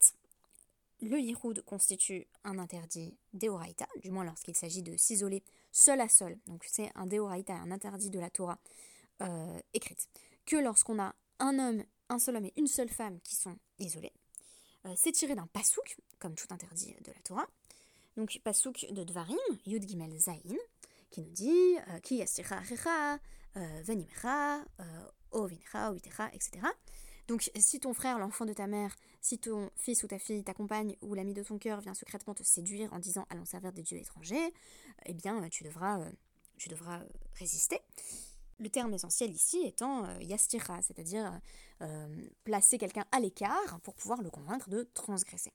le 1.00 1.18
Yihoud 1.18 1.62
constitue 1.62 2.26
un 2.44 2.58
interdit 2.58 3.16
d'Eoraita, 3.32 3.86
du 4.02 4.10
moins 4.10 4.24
lorsqu'il 4.24 4.56
s'agit 4.56 4.82
de 4.82 4.96
s'isoler 4.96 5.42
seul 5.72 6.00
à 6.00 6.08
seul. 6.08 6.38
Donc 6.46 6.64
c'est 6.66 6.90
un 6.94 7.06
d'Eoraita, 7.06 7.54
un 7.54 7.70
interdit 7.70 8.10
de 8.10 8.18
la 8.18 8.30
Torah 8.30 8.58
euh, 9.22 9.60
écrite. 9.74 10.08
Que 10.46 10.56
lorsqu'on 10.56 11.00
a 11.00 11.14
un 11.40 11.58
homme, 11.58 11.84
un 12.08 12.18
seul 12.18 12.36
homme 12.36 12.46
et 12.46 12.52
une 12.56 12.66
seule 12.66 12.88
femme 12.88 13.20
qui 13.20 13.34
sont 13.34 13.58
isolés. 13.78 14.12
Euh, 14.86 14.94
c'est 14.96 15.12
tiré 15.12 15.34
d'un 15.34 15.46
pasouk, 15.46 15.96
comme 16.18 16.34
tout 16.34 16.46
interdit 16.50 16.94
de 17.04 17.12
la 17.12 17.20
Torah. 17.20 17.46
Donc 18.16 18.38
pasouk 18.44 18.86
de 18.90 19.02
Dvarim, 19.02 19.36
Yud 19.66 19.88
Gimel 19.88 20.16
Zain, 20.18 20.38
qui 21.10 21.22
nous 21.22 21.30
dit 21.30 21.76
euh, 21.88 22.00
Ki 22.00 22.22
venimecha, 23.54 24.64
ovinecha, 25.30 25.90
ovitecha, 25.90 26.30
etc. 26.32 26.66
Donc 27.28 27.50
si 27.56 27.80
ton 27.80 27.94
frère, 27.94 28.18
l'enfant 28.18 28.44
de 28.44 28.52
ta 28.52 28.66
mère, 28.66 28.94
si 29.20 29.38
ton 29.38 29.70
fils 29.76 30.02
ou 30.02 30.06
ta 30.06 30.18
fille, 30.18 30.44
ta 30.44 30.52
compagne 30.52 30.96
ou 31.00 31.14
l'ami 31.14 31.32
de 31.32 31.42
ton 31.42 31.58
cœur 31.58 31.80
vient 31.80 31.94
secrètement 31.94 32.34
te 32.34 32.42
séduire 32.42 32.92
en 32.92 32.98
disant 32.98 33.26
allons 33.30 33.46
servir 33.46 33.72
des 33.72 33.82
dieux 33.82 33.98
étrangers, 33.98 34.52
eh 35.06 35.14
bien 35.14 35.48
tu 35.48 35.64
devras, 35.64 36.00
euh, 36.00 36.10
tu 36.58 36.68
devras 36.68 37.00
euh, 37.00 37.08
résister. 37.38 37.80
Le 38.58 38.68
terme 38.68 38.92
essentiel 38.92 39.32
ici 39.32 39.62
étant 39.64 40.04
euh, 40.04 40.22
yastira, 40.22 40.80
c'est-à-dire 40.82 41.40
placer 42.44 42.78
quelqu'un 42.78 43.04
à 43.12 43.20
l'écart 43.20 43.80
pour 43.82 43.94
pouvoir 43.94 44.22
le 44.22 44.30
convaincre 44.30 44.70
de 44.70 44.88
transgresser. 44.94 45.52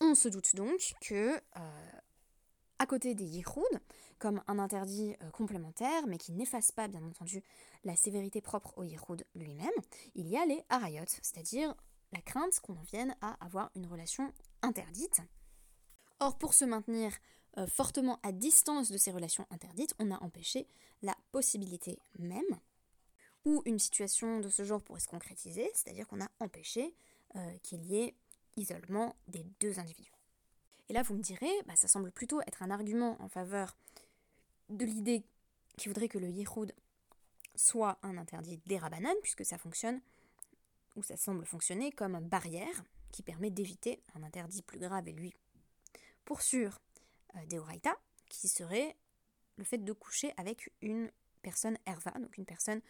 On 0.00 0.14
se 0.14 0.28
doute 0.28 0.54
donc 0.54 0.94
que, 1.00 1.40
à 2.82 2.86
côté 2.86 3.14
des 3.14 3.24
yichud, 3.24 3.80
comme 4.18 4.42
un 4.48 4.58
interdit 4.58 5.14
euh, 5.22 5.30
complémentaire, 5.30 6.08
mais 6.08 6.18
qui 6.18 6.32
n'efface 6.32 6.72
pas, 6.72 6.88
bien 6.88 7.04
entendu, 7.04 7.40
la 7.84 7.94
sévérité 7.94 8.40
propre 8.40 8.76
au 8.76 8.82
Yichud 8.82 9.24
lui-même, 9.36 9.70
il 10.16 10.26
y 10.26 10.36
a 10.36 10.44
les 10.44 10.64
harayot, 10.68 11.04
c'est-à-dire 11.06 11.76
la 12.10 12.20
crainte 12.20 12.58
qu'on 12.58 12.74
en 12.74 12.82
vienne 12.82 13.14
à 13.20 13.34
avoir 13.34 13.70
une 13.76 13.86
relation 13.86 14.32
interdite. 14.62 15.20
Or, 16.18 16.36
pour 16.38 16.54
se 16.54 16.64
maintenir 16.64 17.12
euh, 17.56 17.68
fortement 17.68 18.18
à 18.24 18.32
distance 18.32 18.90
de 18.90 18.98
ces 18.98 19.12
relations 19.12 19.46
interdites, 19.50 19.94
on 20.00 20.10
a 20.10 20.20
empêché 20.20 20.66
la 21.02 21.14
possibilité 21.30 22.00
même 22.18 22.58
où 23.44 23.62
une 23.64 23.78
situation 23.78 24.40
de 24.40 24.48
ce 24.48 24.64
genre 24.64 24.82
pourrait 24.82 24.98
se 24.98 25.06
concrétiser, 25.06 25.70
c'est-à-dire 25.72 26.08
qu'on 26.08 26.20
a 26.20 26.30
empêché 26.40 26.96
euh, 27.36 27.58
qu'il 27.62 27.84
y 27.84 28.00
ait 28.00 28.16
isolement 28.56 29.14
des 29.28 29.46
deux 29.60 29.78
individus. 29.78 30.21
Et 30.88 30.92
là, 30.92 31.02
vous 31.02 31.14
me 31.14 31.22
direz, 31.22 31.50
bah, 31.66 31.76
ça 31.76 31.88
semble 31.88 32.10
plutôt 32.10 32.40
être 32.42 32.62
un 32.62 32.70
argument 32.70 33.20
en 33.20 33.28
faveur 33.28 33.76
de 34.68 34.84
l'idée 34.84 35.24
qui 35.76 35.88
voudrait 35.88 36.08
que 36.08 36.18
le 36.18 36.28
yichud 36.28 36.74
soit 37.54 37.98
un 38.02 38.16
interdit 38.16 38.60
des 38.66 38.78
rabanan, 38.78 39.14
puisque 39.22 39.44
ça 39.44 39.58
fonctionne, 39.58 40.00
ou 40.96 41.02
ça 41.02 41.16
semble 41.16 41.44
fonctionner 41.44 41.92
comme 41.92 42.18
barrière 42.20 42.84
qui 43.10 43.22
permet 43.22 43.50
d'éviter 43.50 44.02
un 44.14 44.22
interdit 44.22 44.62
plus 44.62 44.78
grave 44.78 45.08
et 45.08 45.12
lui. 45.12 45.34
Pour 46.24 46.42
sûr, 46.42 46.80
euh, 47.36 47.46
des 47.46 47.58
oraita, 47.58 47.96
qui 48.28 48.48
serait 48.48 48.96
le 49.56 49.64
fait 49.64 49.78
de 49.78 49.92
coucher 49.92 50.32
avec 50.36 50.72
une 50.80 51.10
personne 51.42 51.76
erva, 51.86 52.12
donc 52.12 52.36
une 52.38 52.46
personne 52.46 52.80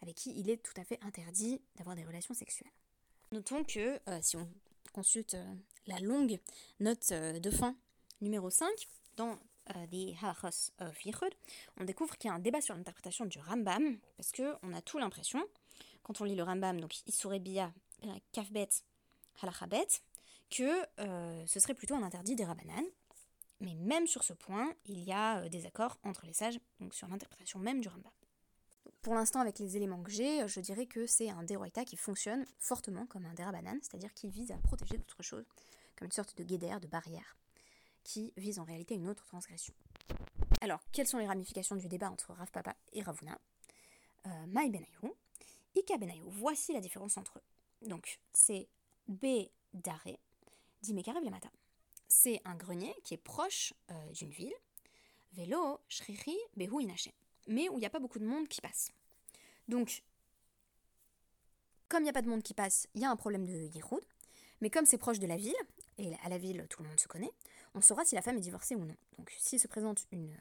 avec 0.00 0.16
qui 0.16 0.38
il 0.38 0.50
est 0.50 0.62
tout 0.62 0.78
à 0.80 0.84
fait 0.84 0.98
interdit 1.02 1.60
d'avoir 1.76 1.96
des 1.96 2.04
relations 2.04 2.34
sexuelles. 2.34 2.72
Notons 3.32 3.64
que 3.64 4.00
euh, 4.08 4.18
si 4.20 4.36
on 4.36 4.48
consulte 4.92 5.34
euh, 5.34 5.54
la 5.86 5.98
longue 6.00 6.38
note 6.80 7.12
de 7.12 7.50
fin 7.50 7.76
numéro 8.20 8.50
5, 8.50 8.68
dans 9.16 9.38
euh, 9.76 9.86
des 9.86 10.16
halachos 10.20 10.72
of 10.80 10.96
on 11.78 11.84
découvre 11.84 12.16
qu'il 12.16 12.28
y 12.28 12.32
a 12.32 12.34
un 12.34 12.40
débat 12.40 12.60
sur 12.60 12.74
l'interprétation 12.74 13.26
du 13.26 13.38
Rambam, 13.38 13.98
parce 14.16 14.32
qu'on 14.32 14.72
a 14.72 14.82
tout 14.82 14.98
l'impression, 14.98 15.44
quand 16.02 16.20
on 16.20 16.24
lit 16.24 16.34
le 16.34 16.42
Rambam, 16.42 16.80
donc 16.80 17.06
Isurebia, 17.06 17.72
Kafbet, 18.32 18.68
Halachabet, 19.40 19.86
que 20.50 20.86
euh, 21.00 21.46
ce 21.46 21.60
serait 21.60 21.74
plutôt 21.74 21.94
un 21.94 22.02
interdit 22.02 22.36
des 22.36 22.44
Rabbanan. 22.44 22.84
Mais 23.60 23.74
même 23.74 24.06
sur 24.06 24.24
ce 24.24 24.32
point, 24.32 24.74
il 24.86 25.02
y 25.04 25.12
a 25.12 25.38
euh, 25.38 25.48
des 25.48 25.66
accords 25.66 25.98
entre 26.02 26.26
les 26.26 26.32
sages, 26.32 26.58
sur 26.90 27.08
l'interprétation 27.08 27.58
même 27.58 27.80
du 27.80 27.88
Rambam. 27.88 28.12
Pour 29.02 29.14
l'instant, 29.14 29.40
avec 29.40 29.58
les 29.58 29.76
éléments 29.76 30.00
que 30.00 30.12
j'ai, 30.12 30.46
je 30.46 30.60
dirais 30.60 30.86
que 30.86 31.08
c'est 31.08 31.28
un 31.28 31.42
Deroïta 31.42 31.84
qui 31.84 31.96
fonctionne 31.96 32.46
fortement 32.60 33.04
comme 33.06 33.26
un 33.26 33.34
Derabanan, 33.34 33.76
c'est-à-dire 33.82 34.14
qu'il 34.14 34.30
vise 34.30 34.52
à 34.52 34.58
protéger 34.58 34.96
d'autres 34.96 35.24
choses, 35.24 35.44
comme 35.96 36.06
une 36.06 36.12
sorte 36.12 36.36
de 36.38 36.44
guédère, 36.44 36.80
de 36.80 36.86
barrière 36.86 37.36
qui 38.04 38.32
vise 38.36 38.60
en 38.60 38.64
réalité 38.64 38.94
une 38.94 39.08
autre 39.08 39.24
transgression. 39.26 39.74
Alors, 40.60 40.80
quelles 40.92 41.08
sont 41.08 41.18
les 41.18 41.26
ramifications 41.26 41.76
du 41.76 41.88
débat 41.88 42.10
entre 42.10 42.32
Rav 42.32 42.50
Papa 42.52 42.76
et 42.92 43.02
Ravuna 43.02 43.38
euh, 44.26 44.46
Maï 44.46 44.70
Benayou, 44.70 45.16
Ika 45.74 45.98
Benayou, 45.98 46.28
voici 46.28 46.72
la 46.72 46.80
différence 46.80 47.16
entre 47.16 47.38
eux. 47.38 47.88
Donc, 47.88 48.20
c'est 48.32 48.68
B 49.08 49.48
d'arrêt, 49.72 50.20
dit 50.80 50.94
Mata. 50.94 51.50
C'est 52.06 52.40
un 52.44 52.54
grenier 52.54 52.94
qui 53.02 53.14
est 53.14 53.18
proche 53.18 53.74
euh, 53.90 54.12
d'une 54.12 54.30
ville, 54.30 54.54
Vélo, 55.32 55.80
Shriri, 55.88 56.36
Behu 56.56 56.82
Inaché, 56.82 57.12
mais 57.46 57.68
où 57.68 57.74
il 57.74 57.80
n'y 57.80 57.86
a 57.86 57.90
pas 57.90 58.00
beaucoup 58.00 58.18
de 58.18 58.26
monde 58.26 58.48
qui 58.48 58.60
passe. 58.60 58.90
Donc, 59.68 60.02
comme 61.88 62.00
il 62.00 62.04
n'y 62.04 62.10
a 62.10 62.14
pas 62.14 62.22
de 62.22 62.28
monde 62.28 62.42
qui 62.42 62.54
passe, 62.54 62.88
il 62.94 63.02
y 63.02 63.04
a 63.04 63.10
un 63.10 63.16
problème 63.16 63.46
de 63.46 63.68
Yiroud, 63.74 64.02
mais 64.60 64.70
comme 64.70 64.86
c'est 64.86 64.98
proche 64.98 65.18
de 65.18 65.26
la 65.26 65.36
ville, 65.36 65.54
et 65.98 66.12
à 66.24 66.28
la 66.28 66.38
ville 66.38 66.66
tout 66.70 66.82
le 66.82 66.88
monde 66.88 67.00
se 67.00 67.08
connaît, 67.08 67.32
on 67.74 67.80
saura 67.80 68.04
si 68.04 68.14
la 68.14 68.22
femme 68.22 68.36
est 68.36 68.40
divorcée 68.40 68.74
ou 68.74 68.84
non. 68.84 68.96
Donc 69.18 69.30
s'il 69.38 69.60
se 69.60 69.68
présente 69.68 70.06
une, 70.10 70.34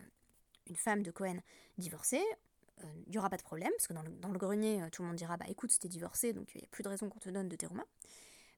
une 0.68 0.76
femme 0.76 1.04
de 1.04 1.12
Cohen 1.12 1.40
divorcée, 1.78 2.24
euh, 2.84 2.88
il 3.06 3.12
n'y 3.12 3.18
aura 3.18 3.30
pas 3.30 3.38
de 3.38 3.44
problème, 3.44 3.72
parce 3.78 3.88
que 3.88 3.94
dans 3.94 4.32
le, 4.32 4.40
grenier, 4.40 4.82
euh, 4.82 4.90
tout 4.90 5.02
le 5.02 5.08
monde 5.08 5.18
dira, 5.18 5.38
bah 5.38 5.46
écoute, 5.50 5.72
c'était 5.72 5.88
divorcé, 5.88 6.34
donc 6.34 6.52
il 6.56 6.60
n'y 6.60 6.64
a 6.64 6.68
plus 6.68 6.84
de 6.84 6.90
raison 6.90 7.10
qu'on 7.10 7.20
te 7.20 7.30
donne 7.30 7.50
de 7.50 7.56
terouma. 7.56 7.86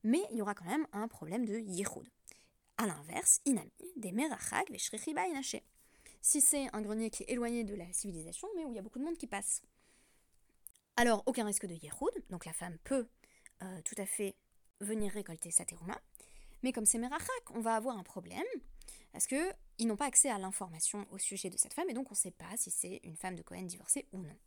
Mais 0.03 0.21
il 0.31 0.37
y 0.37 0.41
aura 0.41 0.53
quand 0.53 0.65
même 0.65 0.85
un 0.91 1.07
problème 1.07 1.45
de 1.45 1.57
yichud. 1.59 2.07
A 2.77 2.87
l'inverse, 2.87 3.39
inami, 3.45 3.71
des 3.95 4.11
merachag, 4.11 4.69
les 4.69 4.77
shrichiba 4.77 5.25
inaché. 5.27 5.63
Si 6.25 6.39
c'est 6.39 6.73
un 6.73 6.81
grenier 6.81 7.09
qui 7.09 7.23
est 7.23 7.31
éloigné 7.31 7.65
de 7.65 7.75
la 7.75 7.91
civilisation, 7.91 8.47
mais 8.55 8.63
où 8.63 8.71
il 8.71 8.75
y 8.77 8.79
a 8.79 8.81
beaucoup 8.81 8.97
de 8.97 9.03
monde 9.03 9.17
qui 9.17 9.27
passe. 9.27 9.61
Alors, 10.95 11.21
aucun 11.25 11.43
risque 11.43 11.65
de 11.65 11.73
yichud, 11.73 12.23
donc 12.29 12.45
la 12.45 12.53
femme 12.53 12.77
peut 12.85 13.09
euh, 13.61 13.81
tout 13.83 13.95
à 13.97 14.05
fait 14.05 14.37
venir 14.79 15.11
récolter 15.11 15.51
sa 15.51 15.65
terouma. 15.65 15.99
Mais 16.63 16.71
comme 16.71 16.85
c'est 16.85 16.97
Merachak, 16.97 17.51
on 17.53 17.59
va 17.59 17.75
avoir 17.75 17.97
un 17.97 18.03
problème, 18.03 18.45
parce 19.11 19.27
qu'ils 19.27 19.85
n'ont 19.85 19.97
pas 19.97 20.05
accès 20.05 20.29
à 20.29 20.37
l'information 20.37 21.05
au 21.11 21.17
sujet 21.17 21.49
de 21.49 21.57
cette 21.57 21.73
femme, 21.73 21.89
et 21.89 21.93
donc 21.93 22.07
on 22.09 22.13
ne 22.13 22.17
sait 22.17 22.31
pas 22.31 22.55
si 22.55 22.71
c'est 22.71 23.01
une 23.03 23.17
femme 23.17 23.35
de 23.35 23.41
Cohen 23.41 23.63
divorcée 23.63 24.07
ou 24.13 24.19
non. 24.19 24.37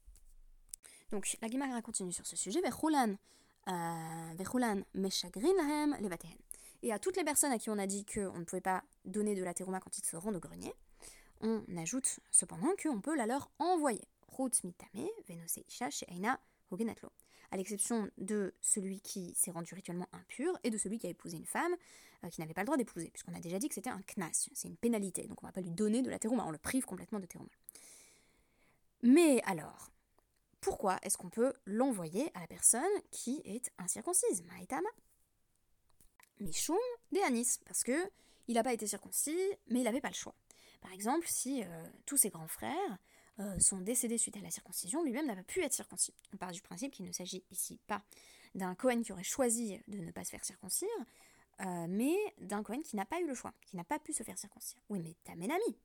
Donc 1.10 1.36
la 1.42 1.48
Gemara 1.48 1.82
continue 1.82 2.14
sur 2.14 2.26
ce 2.26 2.36
sujet, 2.36 2.60
euh, 3.68 4.32
Et 6.82 6.90
à 6.92 6.98
toutes 6.98 7.16
les 7.18 7.24
personnes 7.24 7.52
à 7.52 7.58
qui 7.58 7.68
on 7.68 7.76
a 7.76 7.86
dit 7.86 8.06
qu'on 8.06 8.38
ne 8.38 8.44
pouvait 8.44 8.62
pas 8.62 8.82
donner 9.04 9.34
de 9.34 9.44
la 9.44 9.52
terouma 9.52 9.78
quand 9.78 9.98
ils 9.98 10.06
se 10.06 10.16
rendent 10.16 10.36
au 10.36 10.40
grenier, 10.40 10.72
on 11.40 11.62
ajoute 11.76 12.20
cependant 12.30 12.72
qu'on 12.82 13.00
peut 13.00 13.16
la 13.16 13.26
leur 13.26 13.50
envoyer. 13.58 14.06
mitame, 14.64 15.08
venose 15.28 15.58
isha, 15.68 15.90
she'aina, 15.90 16.40
hogenatlo 16.70 17.10
à 17.50 17.56
l'exception 17.56 18.10
de 18.18 18.54
celui 18.60 19.00
qui 19.00 19.34
s'est 19.34 19.50
rendu 19.50 19.74
rituellement 19.74 20.08
impur 20.12 20.58
et 20.64 20.70
de 20.70 20.78
celui 20.78 20.98
qui 20.98 21.06
a 21.06 21.10
épousé 21.10 21.36
une 21.36 21.46
femme 21.46 21.74
euh, 22.24 22.28
qui 22.28 22.40
n'avait 22.40 22.54
pas 22.54 22.62
le 22.62 22.66
droit 22.66 22.76
d'épouser, 22.76 23.10
puisqu'on 23.10 23.34
a 23.34 23.40
déjà 23.40 23.58
dit 23.58 23.68
que 23.68 23.74
c'était 23.74 23.90
un 23.90 24.02
knas, 24.16 24.48
c'est 24.52 24.68
une 24.68 24.76
pénalité, 24.76 25.26
donc 25.26 25.42
on 25.42 25.46
ne 25.46 25.50
va 25.50 25.52
pas 25.52 25.60
lui 25.60 25.70
donner 25.70 26.02
de 26.02 26.10
la 26.10 26.18
terouma, 26.18 26.44
on 26.46 26.50
le 26.50 26.58
prive 26.58 26.84
complètement 26.84 27.20
de 27.20 27.26
terouma. 27.26 27.50
Mais 29.02 29.40
alors, 29.44 29.90
pourquoi 30.60 30.98
est-ce 31.02 31.16
qu'on 31.16 31.30
peut 31.30 31.52
l'envoyer 31.66 32.30
à 32.34 32.40
la 32.40 32.46
personne 32.46 32.82
qui 33.10 33.42
est 33.44 33.70
incirconcise 33.78 34.42
Maïtama? 34.44 34.88
Mishum 36.40 36.76
de 37.12 37.20
Anis, 37.20 37.60
parce 37.64 37.82
que 37.82 38.10
il 38.48 38.54
n'a 38.54 38.62
pas 38.62 38.72
été 38.72 38.86
circoncis, 38.86 39.38
mais 39.68 39.80
il 39.80 39.84
n'avait 39.84 40.00
pas 40.00 40.08
le 40.08 40.14
choix. 40.14 40.34
Par 40.80 40.92
exemple, 40.92 41.26
si 41.28 41.62
euh, 41.62 41.86
tous 42.04 42.16
ses 42.16 42.30
grands 42.30 42.48
frères 42.48 42.98
euh, 43.38 43.58
sont 43.58 43.78
décédés 43.78 44.18
suite 44.18 44.36
à 44.36 44.40
la 44.40 44.50
circoncision, 44.50 45.02
lui-même 45.02 45.26
n'a 45.26 45.36
pas 45.36 45.42
pu 45.42 45.62
être 45.62 45.72
circoncis. 45.72 46.14
On 46.32 46.36
part 46.36 46.52
du 46.52 46.62
principe 46.62 46.92
qu'il 46.92 47.06
ne 47.06 47.12
s'agit 47.12 47.44
ici 47.50 47.78
pas 47.86 48.02
d'un 48.54 48.74
Cohen 48.74 49.02
qui 49.02 49.12
aurait 49.12 49.22
choisi 49.22 49.78
de 49.88 49.98
ne 49.98 50.10
pas 50.10 50.24
se 50.24 50.30
faire 50.30 50.44
circoncire, 50.44 50.88
euh, 51.60 51.86
mais 51.88 52.16
d'un 52.40 52.62
Cohen 52.62 52.80
qui 52.82 52.96
n'a 52.96 53.04
pas 53.04 53.20
eu 53.20 53.26
le 53.26 53.34
choix, 53.34 53.52
qui 53.66 53.76
n'a 53.76 53.84
pas 53.84 53.98
pu 53.98 54.12
se 54.12 54.22
faire 54.22 54.38
circoncire. 54.38 54.78
Oui, 54.88 55.00
mais 55.00 55.14
t'as 55.24 55.32
ami. 55.32 55.78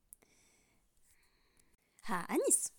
Ah, 2.07 2.25
Anis 2.29 2.71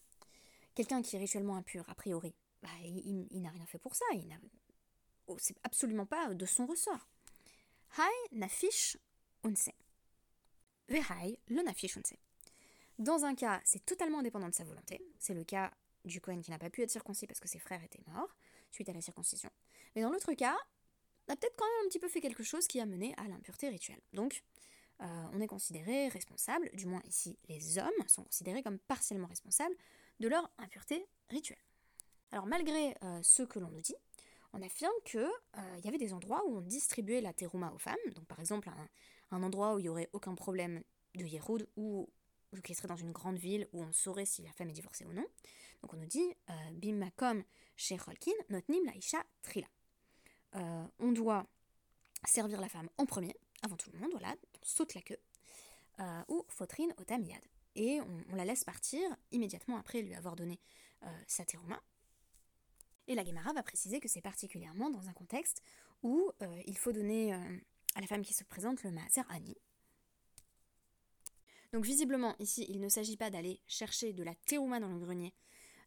Quelqu'un 0.74 1.02
qui 1.02 1.16
est 1.16 1.18
rituellement 1.18 1.56
impur, 1.56 1.84
a 1.88 1.94
priori, 1.94 2.34
bah, 2.62 2.70
il, 2.84 3.42
n'a 3.42 3.50
rien 3.50 3.66
fait 3.66 3.78
pour 3.78 3.94
ça. 3.94 4.06
Oh, 5.26 5.36
c'est 5.38 5.56
absolument 5.64 6.06
pas 6.06 6.32
de 6.32 6.46
son 6.46 6.66
ressort. 6.66 7.06
Hai 7.98 8.36
nafish 8.36 8.96
unse. 9.44 9.70
Le. 10.88 11.00
Dans 12.98 13.24
un 13.24 13.34
cas, 13.34 13.60
c'est 13.64 13.84
totalement 13.84 14.18
indépendant 14.18 14.48
de 14.48 14.54
sa 14.54 14.64
volonté. 14.64 15.00
C'est 15.18 15.34
le 15.34 15.44
cas 15.44 15.72
du 16.04 16.20
Cohen 16.20 16.40
qui 16.40 16.50
n'a 16.50 16.58
pas 16.58 16.70
pu 16.70 16.82
être 16.82 16.90
circoncis 16.90 17.26
parce 17.26 17.40
que 17.40 17.48
ses 17.48 17.58
frères 17.58 17.82
étaient 17.82 18.02
morts 18.08 18.34
suite 18.70 18.88
à 18.88 18.92
la 18.92 19.00
circoncision. 19.00 19.50
Mais 19.94 20.02
dans 20.02 20.10
l'autre 20.10 20.32
cas, 20.34 20.56
a 21.28 21.36
peut-être 21.36 21.56
quand 21.56 21.66
même 21.66 21.86
un 21.86 21.88
petit 21.88 21.98
peu 21.98 22.08
fait 22.08 22.20
quelque 22.20 22.42
chose 22.42 22.66
qui 22.66 22.80
a 22.80 22.86
mené 22.86 23.14
à 23.16 23.28
l'impureté 23.28 23.68
rituelle. 23.68 24.00
Donc, 24.12 24.42
euh, 25.00 25.06
on 25.32 25.40
est 25.40 25.46
considéré 25.46 26.08
responsable, 26.08 26.70
du 26.74 26.86
moins 26.86 27.02
ici 27.06 27.38
les 27.48 27.78
hommes 27.78 27.90
sont 28.06 28.24
considérés 28.24 28.62
comme 28.62 28.78
partiellement 28.78 29.26
responsables 29.26 29.74
de 30.20 30.28
leur 30.28 30.48
impureté 30.58 31.06
rituelle. 31.28 31.58
Alors 32.30 32.46
malgré 32.46 32.94
euh, 33.02 33.20
ce 33.22 33.42
que 33.42 33.58
l'on 33.58 33.70
nous 33.70 33.80
dit, 33.80 33.96
on 34.52 34.62
affirme 34.62 34.92
qu'il 35.04 35.20
euh, 35.20 35.80
y 35.82 35.88
avait 35.88 35.98
des 35.98 36.12
endroits 36.12 36.42
où 36.46 36.58
on 36.58 36.60
distribuait 36.60 37.20
la 37.20 37.32
terouma 37.32 37.72
aux 37.74 37.78
femmes, 37.78 37.96
donc 38.14 38.26
par 38.26 38.38
exemple 38.38 38.68
un, 38.68 38.88
endroit 39.42 39.74
où 39.74 39.78
il 39.78 39.82
n'y 39.82 39.88
aurait 39.88 40.10
aucun 40.12 40.34
problème 40.34 40.82
de 41.14 41.24
Yehoud 41.24 41.68
ou 41.76 42.08
qui 42.60 42.74
serait 42.74 42.88
dans 42.88 42.96
une 42.96 43.12
grande 43.12 43.38
ville 43.38 43.66
où 43.72 43.82
on 43.82 43.92
saurait 43.92 44.26
si 44.26 44.42
la 44.42 44.52
femme 44.52 44.68
est 44.68 44.74
divorcée 44.74 45.06
ou 45.06 45.12
non. 45.12 45.26
Donc 45.80 45.94
on 45.94 45.96
nous 45.96 46.06
dit 46.06 46.34
euh, 46.50 46.70
Bimmakom 46.72 47.42
chez 47.76 47.98
Holkin, 48.06 48.32
notnim 48.50 48.84
laisha 48.92 49.24
trila. 49.42 49.66
Euh, 50.56 50.86
on 50.98 51.12
doit 51.12 51.46
servir 52.24 52.60
la 52.60 52.68
femme 52.68 52.88
en 52.98 53.06
premier, 53.06 53.34
avant 53.62 53.76
tout 53.76 53.90
le 53.90 53.98
monde, 53.98 54.10
voilà, 54.12 54.34
on 54.60 54.64
saute 54.64 54.94
la 54.94 55.00
queue, 55.00 55.18
euh, 56.00 56.22
ou 56.28 56.44
fotrine 56.48 56.94
otamiyad. 56.98 57.42
Et 57.74 58.00
on, 58.30 58.34
la 58.34 58.44
laisse 58.44 58.64
partir 58.64 59.00
immédiatement 59.30 59.78
après 59.78 60.02
lui 60.02 60.14
avoir 60.14 60.36
donné 60.36 60.60
sa 61.26 61.44
terouma. 61.44 61.82
Et 63.08 63.14
la 63.14 63.24
Gemara 63.24 63.52
va 63.54 63.62
préciser 63.62 63.98
que 63.98 64.08
c'est 64.08 64.20
particulièrement 64.20 64.90
dans 64.90 65.08
un 65.08 65.12
contexte 65.14 65.62
où 66.02 66.30
il 66.66 66.76
faut 66.76 66.92
donner 66.92 67.34
à 67.94 68.00
la 68.00 68.06
femme 68.06 68.22
qui 68.22 68.34
se 68.34 68.44
présente 68.44 68.82
le 68.82 68.90
maaser 68.90 69.22
ani, 69.28 69.56
donc 71.72 71.84
visiblement, 71.84 72.34
ici, 72.38 72.66
il 72.68 72.80
ne 72.80 72.88
s'agit 72.88 73.16
pas 73.16 73.30
d'aller 73.30 73.60
chercher 73.66 74.12
de 74.12 74.22
la 74.22 74.34
théouma 74.34 74.78
dans 74.78 74.88
le 74.88 74.98
grenier, 74.98 75.32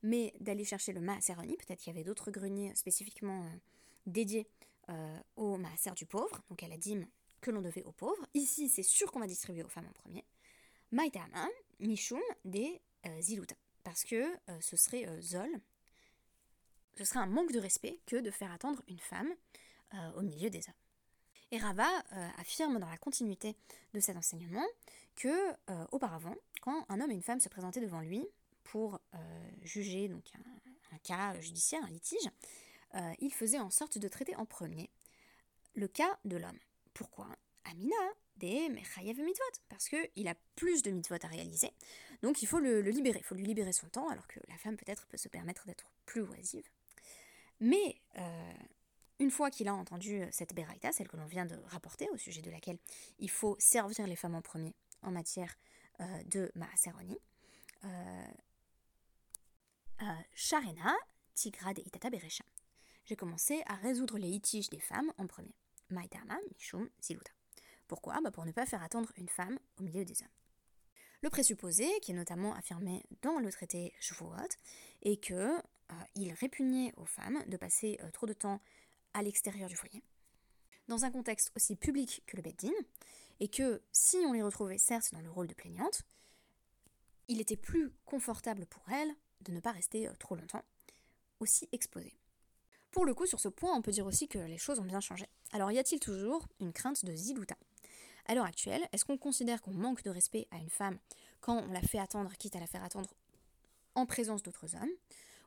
mais 0.02 0.34
d'aller 0.40 0.66
chercher 0.66 0.94
le 0.94 1.02
maaseroni. 1.02 1.56
Peut-être 1.58 1.80
qu'il 1.80 1.94
y 1.94 1.96
avait 1.96 2.04
d'autres 2.04 2.32
greniers 2.32 2.74
spécifiquement 2.76 3.44
euh, 3.44 3.50
dédiés 4.08 4.48
euh, 4.90 5.20
au 5.36 5.58
maaser 5.58 5.92
du 5.92 6.08
pauvre, 6.08 6.42
donc 6.50 6.64
à 6.64 6.68
la 6.68 6.78
dîme 6.78 7.06
que 7.40 7.52
l'on 7.52 7.62
devait 7.62 7.84
aux 7.84 7.92
pauvres. 7.92 8.26
Ici, 8.34 8.68
c'est 8.68 8.84
sûr 8.84 9.12
qu'on 9.12 9.20
va 9.20 9.28
distribuer 9.28 9.64
aux 9.64 9.70
femmes 9.70 9.88
en 9.88 9.94
premier. 9.94 10.26
Maitama, 10.92 11.48
Mishum, 11.80 12.22
des 12.44 12.82
euh, 13.06 13.22
Ziluta. 13.22 13.56
Parce 13.84 14.04
que 14.04 14.26
ce 14.62 14.76
serait 14.78 15.06
Zol, 15.22 15.62
ce 16.98 17.06
serait 17.06 17.20
un 17.20 17.28
manque 17.28 17.52
de 17.52 17.60
respect 17.60 18.00
que 18.08 18.16
de 18.16 18.32
faire 18.32 18.52
attendre 18.52 18.82
une 18.88 18.98
femme 18.98 19.32
au 20.16 20.24
milieu 20.24 20.50
des 20.50 20.68
hommes. 20.68 20.85
Et 21.52 21.58
Rava 21.58 21.88
affirme 22.38 22.80
dans 22.80 22.90
la 22.90 22.98
continuité 22.98 23.56
de 23.94 24.00
cet 24.00 24.18
enseignement 24.18 24.66
que 25.16 25.52
euh, 25.70 25.86
auparavant, 25.92 26.36
quand 26.62 26.86
un 26.90 27.00
homme 27.02 27.12
et 27.12 27.16
une 27.16 27.24
femme 27.24 27.40
se 27.40 27.50
présentaient 27.50 27.82
devant 27.82 28.02
lui 28.02 28.28
pour 28.64 29.00
euh, 29.14 29.18
juger 29.64 30.08
donc 30.08 30.24
un, 30.36 30.98
cas 31.04 31.40
judiciaire, 31.40 31.84
un 31.84 31.90
litige, 31.90 32.30
euh, 32.96 33.14
il 33.20 33.34
faisait 33.34 33.60
en 33.60 33.70
sorte 33.70 33.98
de 33.98 34.08
traiter 34.08 34.36
en 34.36 34.46
premier 34.46 34.90
le 35.76 35.88
cas 35.88 36.18
de 36.26 36.38
l'homme. 36.38 36.58
Pourquoi? 36.94 37.28
Amina 37.66 37.96
des 38.38 38.70
Mechayev 38.70 39.22
mitzvot, 39.22 39.44
parce 39.70 39.88
qu'il 39.88 40.28
a 40.28 40.36
plus 40.56 40.82
de 40.82 40.92
mitzvot 40.92 41.18
à 41.22 41.28
réaliser, 41.28 41.72
donc 42.22 42.42
il 42.42 42.48
faut 42.48 42.60
le, 42.60 42.82
libérer, 42.82 43.20
il 43.20 43.24
faut 43.24 43.36
lui 43.36 43.46
libérer 43.46 43.72
son 43.72 43.88
temps, 43.88 44.10
alors 44.10 44.28
que 44.28 44.40
la 44.50 44.58
femme 44.58 44.76
peut-être 44.78 45.06
peut 45.08 45.18
se 45.18 45.30
permettre 45.30 45.66
d'être 45.66 45.86
plus 46.06 46.22
oisive. 46.22 46.68
Mais 47.60 47.96
une 49.20 49.32
fois 49.32 49.50
qu'il 49.50 49.68
a 49.68 49.74
entendu 49.74 50.24
cette 50.32 50.54
beraïta, 50.54 50.92
celle 50.92 51.08
que 51.08 51.18
l'on 51.18 51.26
vient 51.26 51.46
de 51.46 51.56
rapporter, 51.68 52.10
au 52.10 52.18
sujet 52.18 52.42
de 52.42 52.52
laquelle 52.52 52.78
il 53.20 53.30
faut 53.30 53.56
servir 53.60 54.08
les 54.08 54.16
femmes 54.16 54.36
en 54.36 54.42
premier 54.42 54.76
en 55.06 55.12
matière 55.12 55.56
euh, 56.02 56.24
de 56.24 56.52
Maaseroni. 56.56 57.18
Euh, 57.86 58.28
euh, 60.02 60.06
Sharena, 60.34 60.94
Tigrad 61.34 61.80
et 61.80 61.84
Itata 61.84 62.10
Beresha. 62.10 62.44
J'ai 63.06 63.16
commencé 63.16 63.62
à 63.68 63.76
résoudre 63.76 64.18
les 64.18 64.28
litiges 64.28 64.70
des 64.70 64.80
femmes 64.80 65.12
en 65.18 65.28
premier. 65.28 65.56
Maitama, 65.90 66.38
Mishum, 66.52 66.90
Ziluta. 67.02 67.32
Pourquoi? 67.88 68.20
Bah 68.22 68.32
Pour 68.32 68.46
ne 68.46 68.52
pas 68.52 68.66
faire 68.66 68.84
attendre 68.84 69.12
une 69.16 69.30
femme 69.30 69.60
au 69.80 69.84
milieu 69.84 70.04
des 70.04 70.22
hommes. 70.22 70.28
Le 71.22 71.30
présupposé, 71.30 71.88
qui 72.02 72.12
est 72.12 72.16
notamment 72.16 72.54
affirmé 72.56 73.04
dans 73.22 73.40
le 73.40 73.52
traité 73.52 73.94
Shavuot, 74.00 74.50
est 75.04 75.24
que 75.24 75.62
il 76.16 76.34
répugnait 76.34 76.94
aux 76.98 77.06
femmes 77.06 77.44
de 77.48 77.58
passer 77.58 78.00
trop 78.12 78.26
de 78.26 78.34
temps 78.34 78.60
à 79.16 79.24
l'extérieur 79.24 79.70
du 79.70 79.76
foyer. 79.76 80.04
Dans 80.88 81.06
un 81.06 81.10
contexte 81.10 81.52
aussi 81.56 81.76
public 81.76 82.22
que 82.28 82.36
le 82.36 82.44
Beddin, 82.44 82.74
et 83.40 83.48
que 83.48 83.82
si 83.92 84.18
on 84.18 84.34
les 84.34 84.44
retrouvait 84.44 84.78
certes 84.78 85.12
dans 85.14 85.22
le 85.22 85.32
rôle 85.32 85.48
de 85.48 85.54
plaignante, 85.54 86.04
il 87.28 87.42
était 87.42 87.56
plus 87.56 87.92
confortable 88.06 88.66
pour 88.68 88.84
elle 88.92 89.10
de 89.42 89.52
ne 89.52 89.60
pas 89.60 89.72
rester 89.72 90.08
euh, 90.08 90.14
trop 90.20 90.36
longtemps 90.36 90.64
aussi 91.40 91.68
exposée. 91.72 92.14
Pour 92.92 93.06
le 93.06 93.14
coup, 93.14 93.26
sur 93.26 93.40
ce 93.40 93.50
point, 93.50 93.74
on 93.76 93.82
peut 93.82 93.92
dire 93.92 94.06
aussi 94.06 94.28
que 94.28 94.38
les 94.38 94.58
choses 94.58 94.80
ont 94.80 94.86
bien 94.86 95.02
changé. 95.02 95.26
Alors 95.52 95.72
y 95.72 95.80
a-t-il 95.80 96.00
toujours 96.00 96.48
une 96.60 96.72
crainte 96.72 97.04
de 97.04 97.16
zilouta 97.16 97.56
À 98.26 98.36
l'heure 98.36 98.46
actuelle, 98.46 98.88
est-ce 98.92 99.06
qu'on 99.06 99.18
considère 99.18 99.62
qu'on 99.62 99.74
manque 99.74 100.04
de 100.04 100.10
respect 100.10 100.48
à 100.52 100.58
une 100.58 100.70
femme 100.70 100.98
quand 101.42 101.64
on 101.64 101.72
la 101.72 101.82
fait 101.82 102.00
attendre, 102.00 102.32
quitte 102.38 102.56
à 102.56 102.60
la 102.60 102.68
faire 102.68 102.84
attendre 102.84 103.14
en 103.96 104.06
présence 104.06 104.44
d'autres 104.44 104.76
hommes? 104.76 104.92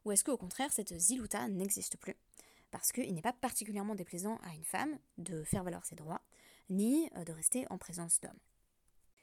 Ou 0.05 0.13
est-ce 0.13 0.25
qu'au 0.25 0.37
contraire, 0.37 0.73
cette 0.73 0.99
zilouta 0.99 1.49
n'existe 1.49 1.97
plus? 1.97 2.17
Parce 2.71 2.93
qu'il 2.93 3.15
n'est 3.15 3.23
pas 3.23 3.33
particulièrement 3.33 3.95
déplaisant 3.95 4.37
à 4.43 4.55
une 4.55 4.65
femme 4.65 4.99
de 5.17 5.43
faire 5.45 5.65
valoir 5.65 5.85
ses 5.87 5.97
droits, 5.97 6.21
ni 6.71 7.09
euh, 7.17 7.25
de 7.25 7.33
rester 7.33 7.67
en 7.71 7.79
présence 7.79 8.21
d'hommes. 8.21 8.41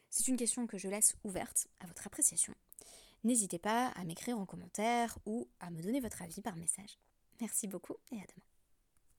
C'est 0.10 0.27
une 0.27 0.38
question 0.38 0.65
que 0.65 0.77
je 0.77 0.88
laisse 0.88 1.15
ouverte 1.23 1.67
à 1.79 1.88
votre 1.88 2.08
appréciation. 2.08 2.55
N'hésitez 3.23 3.60
pas 3.60 3.88
à 3.89 4.03
m'écrire 4.03 4.38
en 4.38 4.45
commentaire 4.45 5.17
ou 5.25 5.47
à 5.60 5.71
me 5.71 5.81
donner 5.81 5.99
votre 5.99 6.21
avis 6.21 6.41
par 6.41 6.55
message. 6.55 6.97
Merci 7.41 7.67
beaucoup 7.67 7.97
et 8.12 8.15
à 8.15 8.25
demain. 8.25 8.54